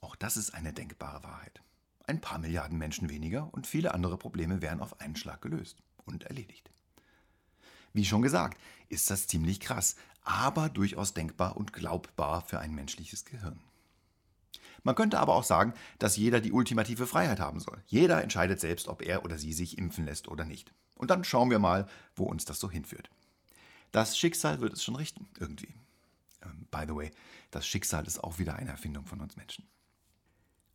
Auch 0.00 0.16
das 0.16 0.36
ist 0.36 0.54
eine 0.54 0.72
denkbare 0.72 1.22
Wahrheit. 1.24 1.62
Ein 2.06 2.20
paar 2.20 2.38
Milliarden 2.38 2.78
Menschen 2.78 3.08
weniger 3.08 3.52
und 3.52 3.66
viele 3.66 3.94
andere 3.94 4.18
Probleme 4.18 4.60
wären 4.60 4.80
auf 4.80 5.00
einen 5.00 5.16
Schlag 5.16 5.40
gelöst 5.40 5.78
und 6.04 6.24
erledigt. 6.24 6.70
Wie 7.94 8.04
schon 8.04 8.22
gesagt, 8.22 8.60
ist 8.88 9.10
das 9.10 9.26
ziemlich 9.26 9.60
krass, 9.60 9.96
aber 10.22 10.68
durchaus 10.68 11.14
denkbar 11.14 11.56
und 11.56 11.72
glaubbar 11.72 12.42
für 12.42 12.58
ein 12.58 12.74
menschliches 12.74 13.24
Gehirn. 13.24 13.60
Man 14.84 14.94
könnte 14.94 15.18
aber 15.18 15.34
auch 15.34 15.44
sagen, 15.44 15.72
dass 15.98 16.16
jeder 16.16 16.40
die 16.40 16.52
ultimative 16.52 17.06
Freiheit 17.06 17.40
haben 17.40 17.58
soll. 17.58 17.82
Jeder 17.86 18.22
entscheidet 18.22 18.60
selbst, 18.60 18.86
ob 18.86 19.02
er 19.02 19.24
oder 19.24 19.38
sie 19.38 19.52
sich 19.52 19.78
impfen 19.78 20.04
lässt 20.04 20.28
oder 20.28 20.44
nicht. 20.44 20.72
Und 20.94 21.10
dann 21.10 21.24
schauen 21.24 21.50
wir 21.50 21.58
mal, 21.58 21.88
wo 22.14 22.24
uns 22.24 22.44
das 22.44 22.60
so 22.60 22.70
hinführt. 22.70 23.10
Das 23.90 24.18
Schicksal 24.18 24.60
wird 24.60 24.74
es 24.74 24.84
schon 24.84 24.96
richten, 24.96 25.26
irgendwie. 25.38 25.74
Ähm, 26.42 26.66
by 26.70 26.84
the 26.86 26.94
way, 26.94 27.10
das 27.50 27.66
Schicksal 27.66 28.06
ist 28.06 28.22
auch 28.22 28.38
wieder 28.38 28.56
eine 28.56 28.70
Erfindung 28.70 29.06
von 29.06 29.20
uns 29.20 29.36
Menschen. 29.36 29.66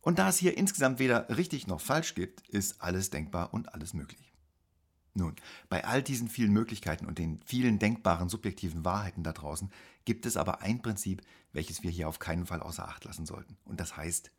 Und 0.00 0.18
da 0.18 0.28
es 0.28 0.38
hier 0.38 0.56
insgesamt 0.56 0.98
weder 0.98 1.28
richtig 1.36 1.66
noch 1.66 1.80
falsch 1.80 2.14
gibt, 2.14 2.48
ist 2.48 2.80
alles 2.80 3.10
denkbar 3.10 3.54
und 3.54 3.74
alles 3.74 3.94
möglich. 3.94 4.29
Nun, 5.14 5.34
bei 5.68 5.84
all 5.84 6.02
diesen 6.02 6.28
vielen 6.28 6.52
Möglichkeiten 6.52 7.06
und 7.06 7.18
den 7.18 7.40
vielen 7.44 7.78
denkbaren 7.78 8.28
subjektiven 8.28 8.84
Wahrheiten 8.84 9.24
da 9.24 9.32
draußen 9.32 9.70
gibt 10.04 10.24
es 10.24 10.36
aber 10.36 10.62
ein 10.62 10.82
Prinzip, 10.82 11.22
welches 11.52 11.82
wir 11.82 11.90
hier 11.90 12.08
auf 12.08 12.18
keinen 12.18 12.46
Fall 12.46 12.60
außer 12.60 12.88
Acht 12.88 13.04
lassen 13.04 13.26
sollten. 13.26 13.56
Und 13.64 13.80
das 13.80 13.96
heißt 13.96 14.30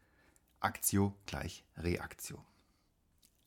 Aktio 0.62 1.14
gleich 1.26 1.66
Reaktio. 1.78 2.44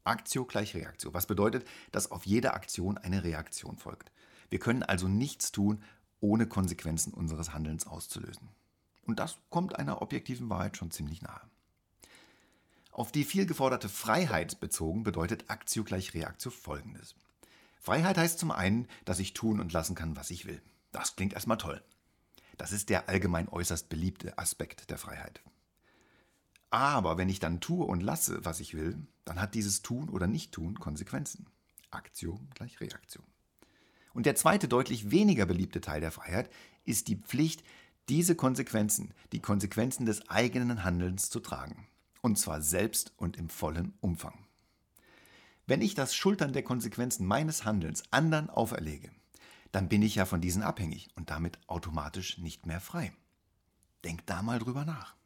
Aktio 0.05 0.45
gleich 0.45 0.75
Reaktio, 0.75 1.15
was 1.15 1.27
bedeutet, 1.27 1.67
dass 1.93 2.11
auf 2.11 2.27
jede 2.27 2.53
Aktion 2.53 2.99
eine 2.99 3.25
Reaktion 3.25 3.79
folgt. 3.79 4.13
Wir 4.51 4.59
können 4.59 4.83
also 4.83 5.09
nichts 5.09 5.51
tun, 5.51 5.83
ohne 6.21 6.47
Konsequenzen 6.47 7.15
unseres 7.15 7.55
Handelns 7.55 7.87
auszulösen. 7.87 8.49
Und 9.07 9.19
das 9.19 9.39
kommt 9.49 9.79
einer 9.79 10.03
objektiven 10.03 10.51
Wahrheit 10.51 10.77
schon 10.77 10.91
ziemlich 10.91 11.23
nahe. 11.23 11.41
Auf 12.95 13.11
die 13.11 13.25
viel 13.25 13.45
geforderte 13.45 13.89
Freiheit 13.89 14.61
bezogen 14.61 15.03
bedeutet 15.03 15.51
Aktio 15.51 15.83
gleich 15.83 16.15
Reaktio 16.15 16.53
folgendes. 16.53 17.17
Freiheit 17.81 18.17
heißt 18.17 18.39
zum 18.39 18.53
einen, 18.53 18.87
dass 19.05 19.19
ich 19.19 19.35
tun 19.35 19.59
und 19.59 19.73
lassen 19.73 19.97
kann, 19.97 20.15
was 20.15 20.31
ich 20.31 20.47
will. 20.47 20.63
Das 20.93 21.17
klingt 21.17 21.33
erstmal 21.33 21.59
toll. 21.59 21.83
Das 22.57 22.71
ist 22.71 22.91
der 22.91 23.09
allgemein 23.09 23.49
äußerst 23.49 23.89
beliebte 23.89 24.39
Aspekt 24.39 24.91
der 24.91 24.99
Freiheit. 24.99 25.43
Aber 26.71 27.19
wenn 27.19 27.29
ich 27.29 27.41
dann 27.41 27.61
tue 27.61 27.85
und 27.85 28.01
lasse, 28.01 28.45
was 28.45 28.61
ich 28.61 28.75
will, 28.75 28.97
dann 29.25 29.41
hat 29.41 29.57
dieses 29.57 29.83
Tun 29.83 30.09
oder 30.09 30.29
Nicht-Tun 30.29 30.79
Konsequenzen. 30.79 31.47
Aktio 31.91 32.39
gleich 32.55 32.81
Reaktion. 32.81 33.27
Und 34.13 34.25
der 34.25 34.37
zweite, 34.37 34.69
deutlich 34.69 35.11
weniger 35.11 35.47
beliebte 35.47 35.81
Teil 35.81 36.01
der 36.01 36.13
Freiheit 36.13 36.49
ist 36.85 37.09
die 37.09 37.17
Pflicht, 37.17 37.65
diese 38.09 38.37
Konsequenzen, 38.37 39.13
die 39.33 39.41
Konsequenzen 39.41 40.07
des 40.07 40.31
eigenen 40.31 40.85
Handelns 40.85 41.29
zu 41.29 41.41
tragen. 41.41 41.89
Und 42.25 42.39
zwar 42.39 42.63
selbst 42.63 43.13
und 43.19 43.37
im 43.37 43.51
vollen 43.51 43.93
Umfang. 44.01 44.47
Wenn 45.67 45.83
ich 45.83 45.95
das 45.95 46.15
Schultern 46.15 46.55
der 46.55 46.63
Konsequenzen 46.63 47.27
meines 47.27 47.67
Handelns 47.67 48.03
anderen 48.13 48.49
auferlege, 48.49 49.11
dann 49.73 49.91
bin 49.91 50.01
ich 50.01 50.15
ja 50.15 50.25
von 50.25 50.41
diesen 50.41 50.63
abhängig 50.63 51.11
und 51.17 51.29
damit 51.29 51.59
automatisch 51.67 52.39
nicht 52.39 52.65
mehr 52.65 52.81
frei. 52.81 53.13
Denk 54.05 54.25
da 54.25 54.43
mal 54.43 54.59
drüber 54.59 54.87
nach. 54.87 55.17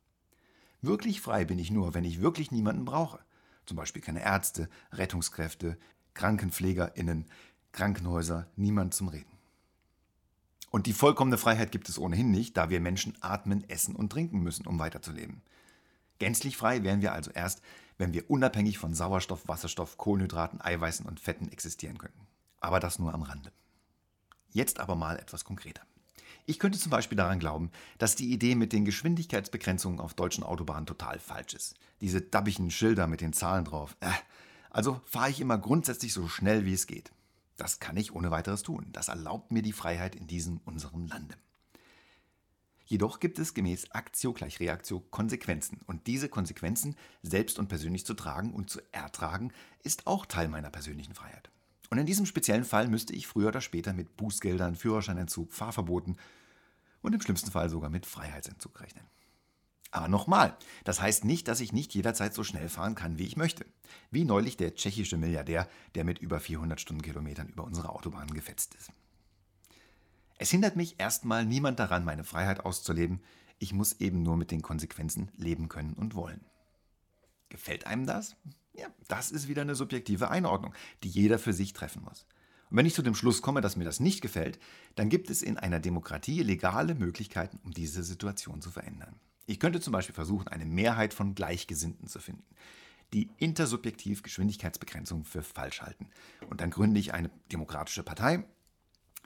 Wirklich 0.82 1.20
frei 1.20 1.44
bin 1.44 1.60
ich 1.60 1.70
nur, 1.70 1.94
wenn 1.94 2.02
ich 2.02 2.20
wirklich 2.20 2.50
niemanden 2.50 2.84
brauche. 2.84 3.20
Zum 3.64 3.76
Beispiel 3.76 4.02
keine 4.02 4.24
Ärzte, 4.24 4.68
Rettungskräfte, 4.90 5.78
KrankenpflegerInnen, 6.14 7.26
Krankenhäuser, 7.70 8.48
niemand 8.56 8.92
zum 8.92 9.06
Reden. 9.06 9.38
Und 10.72 10.86
die 10.86 10.92
vollkommene 10.92 11.38
Freiheit 11.38 11.70
gibt 11.70 11.88
es 11.88 11.96
ohnehin 12.00 12.32
nicht, 12.32 12.56
da 12.56 12.70
wir 12.70 12.80
Menschen 12.80 13.16
atmen, 13.20 13.62
essen 13.70 13.94
und 13.94 14.10
trinken 14.10 14.40
müssen, 14.40 14.66
um 14.66 14.80
weiterzuleben. 14.80 15.42
Gänzlich 16.18 16.56
frei 16.56 16.82
wären 16.82 17.02
wir 17.02 17.12
also 17.12 17.30
erst, 17.30 17.62
wenn 17.96 18.12
wir 18.12 18.30
unabhängig 18.30 18.78
von 18.78 18.94
Sauerstoff, 18.94 19.46
Wasserstoff, 19.48 19.96
Kohlenhydraten, 19.96 20.60
Eiweißen 20.60 21.06
und 21.06 21.20
Fetten 21.20 21.48
existieren 21.50 21.98
könnten. 21.98 22.26
Aber 22.60 22.80
das 22.80 22.98
nur 22.98 23.14
am 23.14 23.22
Rande. 23.22 23.52
Jetzt 24.50 24.80
aber 24.80 24.94
mal 24.94 25.18
etwas 25.18 25.44
konkreter. 25.44 25.82
Ich 26.46 26.58
könnte 26.58 26.78
zum 26.78 26.90
Beispiel 26.90 27.16
daran 27.16 27.40
glauben, 27.40 27.70
dass 27.98 28.16
die 28.16 28.32
Idee 28.32 28.54
mit 28.54 28.72
den 28.72 28.84
Geschwindigkeitsbegrenzungen 28.84 30.00
auf 30.00 30.14
deutschen 30.14 30.44
Autobahnen 30.44 30.86
total 30.86 31.18
falsch 31.18 31.54
ist. 31.54 31.74
Diese 32.00 32.22
dabbigen 32.22 32.70
Schilder 32.70 33.06
mit 33.06 33.20
den 33.20 33.34
Zahlen 33.34 33.66
drauf. 33.66 33.96
Äh, 34.00 34.10
also 34.70 35.00
fahre 35.04 35.30
ich 35.30 35.40
immer 35.40 35.58
grundsätzlich 35.58 36.12
so 36.12 36.26
schnell 36.28 36.64
wie 36.64 36.72
es 36.72 36.86
geht. 36.86 37.12
Das 37.56 37.80
kann 37.80 37.96
ich 37.96 38.14
ohne 38.14 38.30
weiteres 38.30 38.62
tun. 38.62 38.86
Das 38.92 39.08
erlaubt 39.08 39.50
mir 39.50 39.62
die 39.62 39.72
Freiheit 39.72 40.14
in 40.14 40.26
diesem 40.26 40.58
unserem 40.64 41.06
Lande. 41.06 41.34
Jedoch 42.88 43.20
gibt 43.20 43.38
es 43.38 43.52
gemäß 43.52 43.90
Aktio 43.90 44.32
gleich 44.32 44.60
Reaktio 44.60 45.00
Konsequenzen. 45.00 45.82
Und 45.86 46.06
diese 46.06 46.30
Konsequenzen 46.30 46.96
selbst 47.22 47.58
und 47.58 47.68
persönlich 47.68 48.06
zu 48.06 48.14
tragen 48.14 48.54
und 48.54 48.70
zu 48.70 48.80
ertragen, 48.92 49.52
ist 49.82 50.06
auch 50.06 50.24
Teil 50.24 50.48
meiner 50.48 50.70
persönlichen 50.70 51.14
Freiheit. 51.14 51.50
Und 51.90 51.98
in 51.98 52.06
diesem 52.06 52.24
speziellen 52.24 52.64
Fall 52.64 52.88
müsste 52.88 53.12
ich 53.12 53.26
früher 53.26 53.48
oder 53.48 53.60
später 53.60 53.92
mit 53.92 54.16
Bußgeldern, 54.16 54.74
Führerscheinentzug, 54.74 55.52
Fahrverboten 55.52 56.16
und 57.02 57.14
im 57.14 57.20
schlimmsten 57.20 57.50
Fall 57.50 57.68
sogar 57.68 57.90
mit 57.90 58.06
Freiheitsentzug 58.06 58.80
rechnen. 58.80 59.04
Aber 59.90 60.08
nochmal, 60.08 60.56
das 60.84 61.02
heißt 61.02 61.26
nicht, 61.26 61.46
dass 61.46 61.60
ich 61.60 61.74
nicht 61.74 61.94
jederzeit 61.94 62.32
so 62.32 62.42
schnell 62.42 62.70
fahren 62.70 62.94
kann, 62.94 63.18
wie 63.18 63.26
ich 63.26 63.36
möchte. 63.36 63.66
Wie 64.10 64.24
neulich 64.24 64.56
der 64.56 64.74
tschechische 64.74 65.18
Milliardär, 65.18 65.68
der 65.94 66.04
mit 66.04 66.20
über 66.20 66.40
400 66.40 66.80
Stundenkilometern 66.80 67.48
über 67.48 67.64
unsere 67.64 67.90
Autobahnen 67.90 68.32
gefetzt 68.32 68.74
ist. 68.76 68.92
Es 70.38 70.50
hindert 70.50 70.76
mich 70.76 70.98
erstmal 70.98 71.44
niemand 71.44 71.80
daran, 71.80 72.04
meine 72.04 72.24
Freiheit 72.24 72.64
auszuleben. 72.64 73.20
Ich 73.58 73.72
muss 73.72 74.00
eben 74.00 74.22
nur 74.22 74.36
mit 74.36 74.52
den 74.52 74.62
Konsequenzen 74.62 75.30
leben 75.36 75.68
können 75.68 75.94
und 75.94 76.14
wollen. 76.14 76.44
Gefällt 77.48 77.86
einem 77.86 78.06
das? 78.06 78.36
Ja, 78.72 78.86
das 79.08 79.32
ist 79.32 79.48
wieder 79.48 79.62
eine 79.62 79.74
subjektive 79.74 80.30
Einordnung, 80.30 80.72
die 81.02 81.08
jeder 81.08 81.40
für 81.40 81.52
sich 81.52 81.72
treffen 81.72 82.02
muss. 82.02 82.24
Und 82.70 82.76
wenn 82.76 82.86
ich 82.86 82.94
zu 82.94 83.02
dem 83.02 83.16
Schluss 83.16 83.42
komme, 83.42 83.60
dass 83.60 83.76
mir 83.76 83.84
das 83.84 83.98
nicht 83.98 84.20
gefällt, 84.20 84.60
dann 84.94 85.08
gibt 85.08 85.30
es 85.30 85.42
in 85.42 85.56
einer 85.56 85.80
Demokratie 85.80 86.42
legale 86.42 86.94
Möglichkeiten, 86.94 87.58
um 87.64 87.72
diese 87.72 88.04
Situation 88.04 88.60
zu 88.60 88.70
verändern. 88.70 89.16
Ich 89.46 89.58
könnte 89.58 89.80
zum 89.80 89.92
Beispiel 89.92 90.14
versuchen, 90.14 90.46
eine 90.46 90.66
Mehrheit 90.66 91.14
von 91.14 91.34
Gleichgesinnten 91.34 92.06
zu 92.06 92.20
finden, 92.20 92.44
die 93.14 93.30
intersubjektiv 93.38 94.22
Geschwindigkeitsbegrenzung 94.22 95.24
für 95.24 95.42
falsch 95.42 95.80
halten. 95.80 96.10
Und 96.50 96.60
dann 96.60 96.70
gründe 96.70 97.00
ich 97.00 97.14
eine 97.14 97.30
demokratische 97.50 98.02
Partei. 98.02 98.44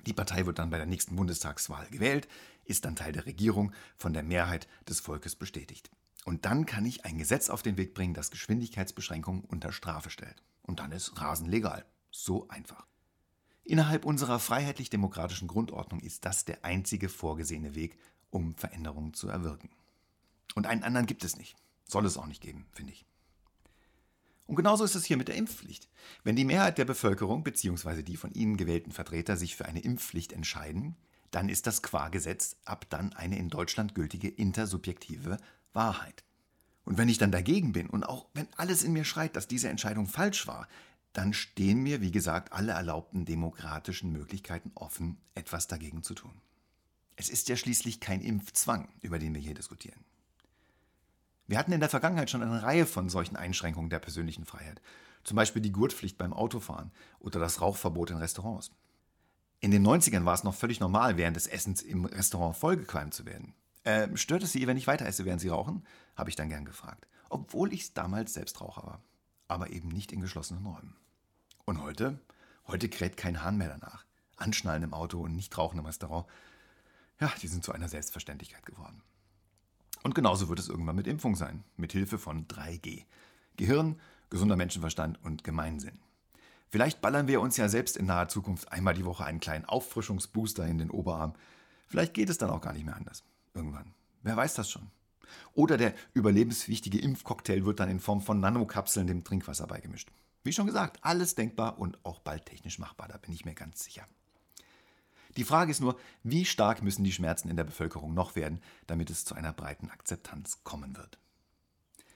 Die 0.06 0.12
Partei 0.12 0.46
wird 0.46 0.58
dann 0.58 0.70
bei 0.70 0.78
der 0.78 0.86
nächsten 0.86 1.16
Bundestagswahl 1.16 1.86
gewählt, 1.90 2.28
ist 2.64 2.84
dann 2.84 2.96
Teil 2.96 3.12
der 3.12 3.26
Regierung, 3.26 3.72
von 3.96 4.12
der 4.12 4.22
Mehrheit 4.22 4.68
des 4.88 5.00
Volkes 5.00 5.36
bestätigt. 5.36 5.90
Und 6.24 6.44
dann 6.44 6.66
kann 6.66 6.86
ich 6.86 7.04
ein 7.04 7.18
Gesetz 7.18 7.50
auf 7.50 7.62
den 7.62 7.76
Weg 7.76 7.94
bringen, 7.94 8.14
das 8.14 8.30
Geschwindigkeitsbeschränkungen 8.30 9.44
unter 9.44 9.72
Strafe 9.72 10.10
stellt. 10.10 10.42
Und 10.62 10.80
dann 10.80 10.92
ist 10.92 11.20
Rasen 11.20 11.48
legal. 11.48 11.84
So 12.10 12.48
einfach. 12.48 12.86
Innerhalb 13.64 14.04
unserer 14.04 14.38
freiheitlich-demokratischen 14.38 15.48
Grundordnung 15.48 16.00
ist 16.00 16.24
das 16.24 16.44
der 16.44 16.64
einzige 16.64 17.08
vorgesehene 17.08 17.74
Weg, 17.74 17.96
um 18.30 18.54
Veränderungen 18.54 19.14
zu 19.14 19.28
erwirken. 19.28 19.70
Und 20.54 20.66
einen 20.66 20.82
anderen 20.82 21.06
gibt 21.06 21.24
es 21.24 21.36
nicht. 21.36 21.56
Soll 21.84 22.06
es 22.06 22.16
auch 22.16 22.26
nicht 22.26 22.42
geben, 22.42 22.66
finde 22.72 22.92
ich. 22.92 23.06
Und 24.52 24.56
genauso 24.56 24.84
ist 24.84 24.94
es 24.94 25.06
hier 25.06 25.16
mit 25.16 25.28
der 25.28 25.36
Impfpflicht. 25.36 25.88
Wenn 26.24 26.36
die 26.36 26.44
Mehrheit 26.44 26.76
der 26.76 26.84
Bevölkerung 26.84 27.42
bzw. 27.42 28.02
die 28.02 28.18
von 28.18 28.34
ihnen 28.34 28.58
gewählten 28.58 28.92
Vertreter 28.92 29.38
sich 29.38 29.56
für 29.56 29.64
eine 29.64 29.80
Impfpflicht 29.80 30.34
entscheiden, 30.34 30.94
dann 31.30 31.48
ist 31.48 31.66
das 31.66 31.80
Qua-Gesetz 31.80 32.56
ab 32.66 32.84
dann 32.90 33.14
eine 33.14 33.38
in 33.38 33.48
Deutschland 33.48 33.94
gültige 33.94 34.28
intersubjektive 34.28 35.38
Wahrheit. 35.72 36.22
Und 36.84 36.98
wenn 36.98 37.08
ich 37.08 37.16
dann 37.16 37.32
dagegen 37.32 37.72
bin 37.72 37.88
und 37.88 38.04
auch 38.04 38.26
wenn 38.34 38.46
alles 38.58 38.82
in 38.82 38.92
mir 38.92 39.06
schreit, 39.06 39.36
dass 39.36 39.48
diese 39.48 39.70
Entscheidung 39.70 40.06
falsch 40.06 40.46
war, 40.46 40.68
dann 41.14 41.32
stehen 41.32 41.82
mir, 41.82 42.02
wie 42.02 42.12
gesagt, 42.12 42.52
alle 42.52 42.72
erlaubten 42.72 43.24
demokratischen 43.24 44.12
Möglichkeiten 44.12 44.70
offen, 44.74 45.16
etwas 45.34 45.66
dagegen 45.66 46.02
zu 46.02 46.12
tun. 46.12 46.42
Es 47.16 47.30
ist 47.30 47.48
ja 47.48 47.56
schließlich 47.56 48.00
kein 48.00 48.20
Impfzwang, 48.20 48.90
über 49.00 49.18
den 49.18 49.32
wir 49.32 49.40
hier 49.40 49.54
diskutieren. 49.54 50.04
Wir 51.52 51.58
hatten 51.58 51.72
in 51.72 51.80
der 51.80 51.90
Vergangenheit 51.90 52.30
schon 52.30 52.42
eine 52.42 52.62
Reihe 52.62 52.86
von 52.86 53.10
solchen 53.10 53.36
Einschränkungen 53.36 53.90
der 53.90 53.98
persönlichen 53.98 54.46
Freiheit. 54.46 54.80
Zum 55.22 55.36
Beispiel 55.36 55.60
die 55.60 55.70
Gurtpflicht 55.70 56.16
beim 56.16 56.32
Autofahren 56.32 56.92
oder 57.20 57.40
das 57.40 57.60
Rauchverbot 57.60 58.08
in 58.08 58.16
Restaurants. 58.16 58.70
In 59.60 59.70
den 59.70 59.86
90ern 59.86 60.24
war 60.24 60.32
es 60.32 60.44
noch 60.44 60.54
völlig 60.54 60.80
normal, 60.80 61.18
während 61.18 61.36
des 61.36 61.46
Essens 61.46 61.82
im 61.82 62.06
Restaurant 62.06 62.56
vollgequalmt 62.56 63.12
zu 63.12 63.26
werden. 63.26 63.52
Äh, 63.84 64.08
stört 64.16 64.42
es 64.44 64.52
Sie, 64.52 64.66
wenn 64.66 64.78
ich 64.78 64.86
weiter 64.86 65.04
esse, 65.04 65.26
während 65.26 65.42
Sie 65.42 65.50
rauchen? 65.50 65.84
habe 66.16 66.30
ich 66.30 66.36
dann 66.36 66.48
gern 66.48 66.64
gefragt. 66.64 67.06
Obwohl 67.28 67.74
ich 67.74 67.92
damals 67.92 68.32
selbst 68.32 68.58
Raucher 68.62 68.86
war. 68.86 69.02
Aber 69.46 69.68
eben 69.68 69.88
nicht 69.88 70.10
in 70.10 70.22
geschlossenen 70.22 70.64
Räumen. 70.64 70.96
Und 71.66 71.82
heute? 71.82 72.18
Heute 72.66 72.88
kräht 72.88 73.18
kein 73.18 73.42
Hahn 73.42 73.58
mehr 73.58 73.68
danach. 73.68 74.06
Anschnallen 74.38 74.84
im 74.84 74.94
Auto 74.94 75.20
und 75.20 75.36
nicht 75.36 75.58
rauchen 75.58 75.80
im 75.80 75.84
Restaurant. 75.84 76.24
Ja, 77.20 77.30
die 77.42 77.48
sind 77.48 77.62
zu 77.62 77.72
einer 77.72 77.90
Selbstverständlichkeit 77.90 78.64
geworden. 78.64 79.02
Und 80.02 80.14
genauso 80.14 80.48
wird 80.48 80.58
es 80.58 80.68
irgendwann 80.68 80.96
mit 80.96 81.06
Impfung 81.06 81.36
sein, 81.36 81.64
mit 81.76 81.92
Hilfe 81.92 82.18
von 82.18 82.46
3G. 82.48 83.04
Gehirn, 83.56 84.00
gesunder 84.30 84.56
Menschenverstand 84.56 85.22
und 85.22 85.44
Gemeinsinn. 85.44 86.00
Vielleicht 86.68 87.00
ballern 87.02 87.28
wir 87.28 87.40
uns 87.40 87.56
ja 87.58 87.68
selbst 87.68 87.96
in 87.96 88.06
naher 88.06 88.28
Zukunft 88.28 88.72
einmal 88.72 88.94
die 88.94 89.04
Woche 89.04 89.24
einen 89.24 89.40
kleinen 89.40 89.66
Auffrischungsbooster 89.66 90.66
in 90.66 90.78
den 90.78 90.90
Oberarm. 90.90 91.34
Vielleicht 91.86 92.14
geht 92.14 92.30
es 92.30 92.38
dann 92.38 92.50
auch 92.50 92.62
gar 92.62 92.72
nicht 92.72 92.86
mehr 92.86 92.96
anders. 92.96 93.24
Irgendwann. 93.54 93.92
Wer 94.22 94.36
weiß 94.36 94.54
das 94.54 94.70
schon. 94.70 94.90
Oder 95.52 95.76
der 95.76 95.94
überlebenswichtige 96.14 96.98
Impfcocktail 96.98 97.64
wird 97.64 97.80
dann 97.80 97.90
in 97.90 98.00
Form 98.00 98.22
von 98.22 98.40
Nanokapseln 98.40 99.06
dem 99.06 99.24
Trinkwasser 99.24 99.66
beigemischt. 99.66 100.10
Wie 100.44 100.52
schon 100.52 100.66
gesagt, 100.66 100.98
alles 101.02 101.34
denkbar 101.34 101.78
und 101.78 102.04
auch 102.04 102.20
bald 102.20 102.46
technisch 102.46 102.78
machbar, 102.78 103.08
da 103.08 103.18
bin 103.18 103.32
ich 103.32 103.44
mir 103.44 103.54
ganz 103.54 103.84
sicher. 103.84 104.06
Die 105.36 105.44
Frage 105.44 105.70
ist 105.70 105.80
nur, 105.80 105.98
wie 106.22 106.44
stark 106.44 106.82
müssen 106.82 107.04
die 107.04 107.12
Schmerzen 107.12 107.48
in 107.48 107.56
der 107.56 107.64
Bevölkerung 107.64 108.14
noch 108.14 108.36
werden, 108.36 108.60
damit 108.86 109.10
es 109.10 109.24
zu 109.24 109.34
einer 109.34 109.52
breiten 109.52 109.88
Akzeptanz 109.88 110.62
kommen 110.64 110.96
wird. 110.96 111.18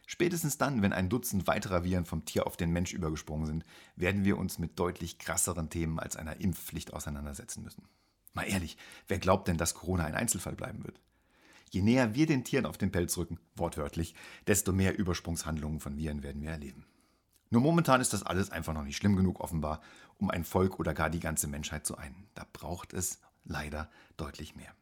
Spätestens 0.07 0.57
dann, 0.57 0.83
wenn 0.83 0.93
ein 0.93 1.09
Dutzend 1.09 1.47
weiterer 1.49 1.83
Viren 1.83 2.05
vom 2.05 2.25
Tier 2.25 2.47
auf 2.47 2.57
den 2.57 2.71
Mensch 2.71 2.93
übergesprungen 2.93 3.47
sind, 3.47 3.65
werden 3.97 4.25
wir 4.25 4.39
uns 4.39 4.59
mit 4.59 4.79
deutlich 4.79 5.19
krasseren 5.19 5.69
Themen 5.69 5.99
als 5.99 6.17
einer 6.17 6.41
Impfpflicht 6.41 6.93
auseinandersetzen 6.93 7.65
müssen. 7.65 7.89
Mal 8.33 8.45
ehrlich, 8.45 8.77
wer 9.09 9.19
glaubt 9.19 9.49
denn, 9.49 9.57
dass 9.57 9.75
Corona 9.75 10.05
ein 10.05 10.15
Einzelfall 10.15 10.55
bleiben 10.55 10.85
wird? 10.85 11.01
Je 11.71 11.83
näher 11.83 12.15
wir 12.15 12.27
den 12.27 12.45
Tieren 12.45 12.67
auf 12.67 12.79
den 12.79 12.93
Pelz 12.93 13.17
rücken, 13.17 13.41
wortwörtlich, 13.57 14.15
desto 14.47 14.73
mehr 14.73 14.97
Übersprungshandlungen 14.97 15.81
von 15.81 15.97
Viren 15.97 16.23
werden 16.23 16.43
wir 16.43 16.51
erleben. 16.51 16.85
Nur 17.51 17.63
momentan 17.63 18.01
ist 18.01 18.13
das 18.13 18.25
alles 18.25 18.51
einfach 18.51 18.75
noch 18.75 18.83
nicht 18.83 18.97
schlimm 18.97 19.17
genug 19.17 19.41
offenbar, 19.41 19.81
um 20.19 20.31
ein 20.31 20.45
Volk 20.45 20.81
oder 20.81 20.95
gar 20.95 21.11
die 21.11 21.21
ganze 21.21 21.47
Menschheit 21.47 21.87
zu 21.87 21.97
einen. 21.97 22.27
Da 22.35 22.45
braucht 22.53 22.93
es 22.93 23.21
leider 23.45 23.89
deutlich 24.17 24.57
mehr. 24.57 24.75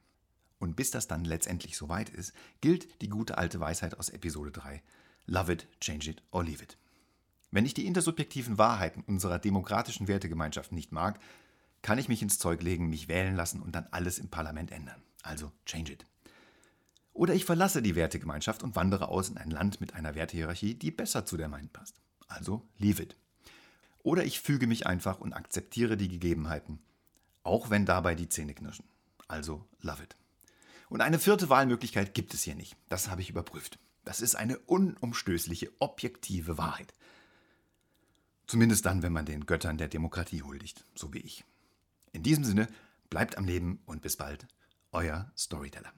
Und 0.58 0.76
bis 0.76 0.90
das 0.90 1.06
dann 1.06 1.24
letztendlich 1.24 1.76
soweit 1.76 2.08
ist, 2.08 2.32
gilt 2.60 3.02
die 3.02 3.08
gute 3.08 3.36
alte 3.36 3.60
Weisheit 3.60 3.98
aus 3.98 4.08
Episode 4.08 4.50
3. 4.50 4.82
Love 5.26 5.52
it, 5.52 5.66
change 5.80 6.08
it 6.10 6.22
or 6.30 6.42
leave 6.42 6.62
it. 6.62 6.78
Wenn 7.50 7.66
ich 7.66 7.74
die 7.74 7.86
intersubjektiven 7.86 8.56
Wahrheiten 8.56 9.04
unserer 9.06 9.38
demokratischen 9.38 10.08
Wertegemeinschaft 10.08 10.72
nicht 10.72 10.90
mag, 10.90 11.20
kann 11.82 11.98
ich 11.98 12.08
mich 12.08 12.22
ins 12.22 12.38
Zeug 12.38 12.62
legen, 12.62 12.88
mich 12.88 13.08
wählen 13.08 13.36
lassen 13.36 13.60
und 13.60 13.74
dann 13.74 13.88
alles 13.90 14.18
im 14.18 14.30
Parlament 14.30 14.72
ändern. 14.72 15.02
Also 15.22 15.52
change 15.66 15.92
it. 15.92 16.06
Oder 17.12 17.34
ich 17.34 17.44
verlasse 17.44 17.82
die 17.82 17.94
Wertegemeinschaft 17.94 18.62
und 18.62 18.74
wandere 18.74 19.08
aus 19.08 19.28
in 19.28 19.36
ein 19.36 19.50
Land 19.50 19.80
mit 19.80 19.94
einer 19.94 20.14
Wertehierarchie, 20.14 20.74
die 20.74 20.90
besser 20.90 21.26
zu 21.26 21.36
der 21.36 21.48
meinen 21.48 21.68
passt 21.68 22.03
also 22.28 22.66
leave 22.78 23.02
it. 23.02 23.16
Oder 24.02 24.24
ich 24.24 24.40
füge 24.40 24.66
mich 24.66 24.86
einfach 24.86 25.20
und 25.20 25.32
akzeptiere 25.32 25.96
die 25.96 26.08
Gegebenheiten, 26.08 26.78
auch 27.42 27.70
wenn 27.70 27.86
dabei 27.86 28.14
die 28.14 28.28
Zähne 28.28 28.54
knirschen, 28.54 28.84
also 29.28 29.66
love 29.80 30.02
it. 30.02 30.16
Und 30.88 31.00
eine 31.00 31.18
vierte 31.18 31.48
Wahlmöglichkeit 31.48 32.14
gibt 32.14 32.34
es 32.34 32.42
hier 32.42 32.54
nicht. 32.54 32.76
Das 32.88 33.08
habe 33.08 33.22
ich 33.22 33.30
überprüft. 33.30 33.78
Das 34.04 34.20
ist 34.20 34.34
eine 34.34 34.58
unumstößliche, 34.58 35.72
objektive 35.78 36.58
Wahrheit. 36.58 36.92
Zumindest 38.46 38.84
dann, 38.84 39.02
wenn 39.02 39.12
man 39.12 39.24
den 39.24 39.46
Göttern 39.46 39.78
der 39.78 39.88
Demokratie 39.88 40.42
huldigt, 40.42 40.84
so 40.94 41.12
wie 41.14 41.20
ich. 41.20 41.44
In 42.12 42.22
diesem 42.22 42.44
Sinne, 42.44 42.68
bleibt 43.08 43.38
am 43.38 43.46
Leben 43.46 43.80
und 43.86 44.02
bis 44.02 44.16
bald, 44.16 44.46
euer 44.92 45.32
Storyteller. 45.36 45.92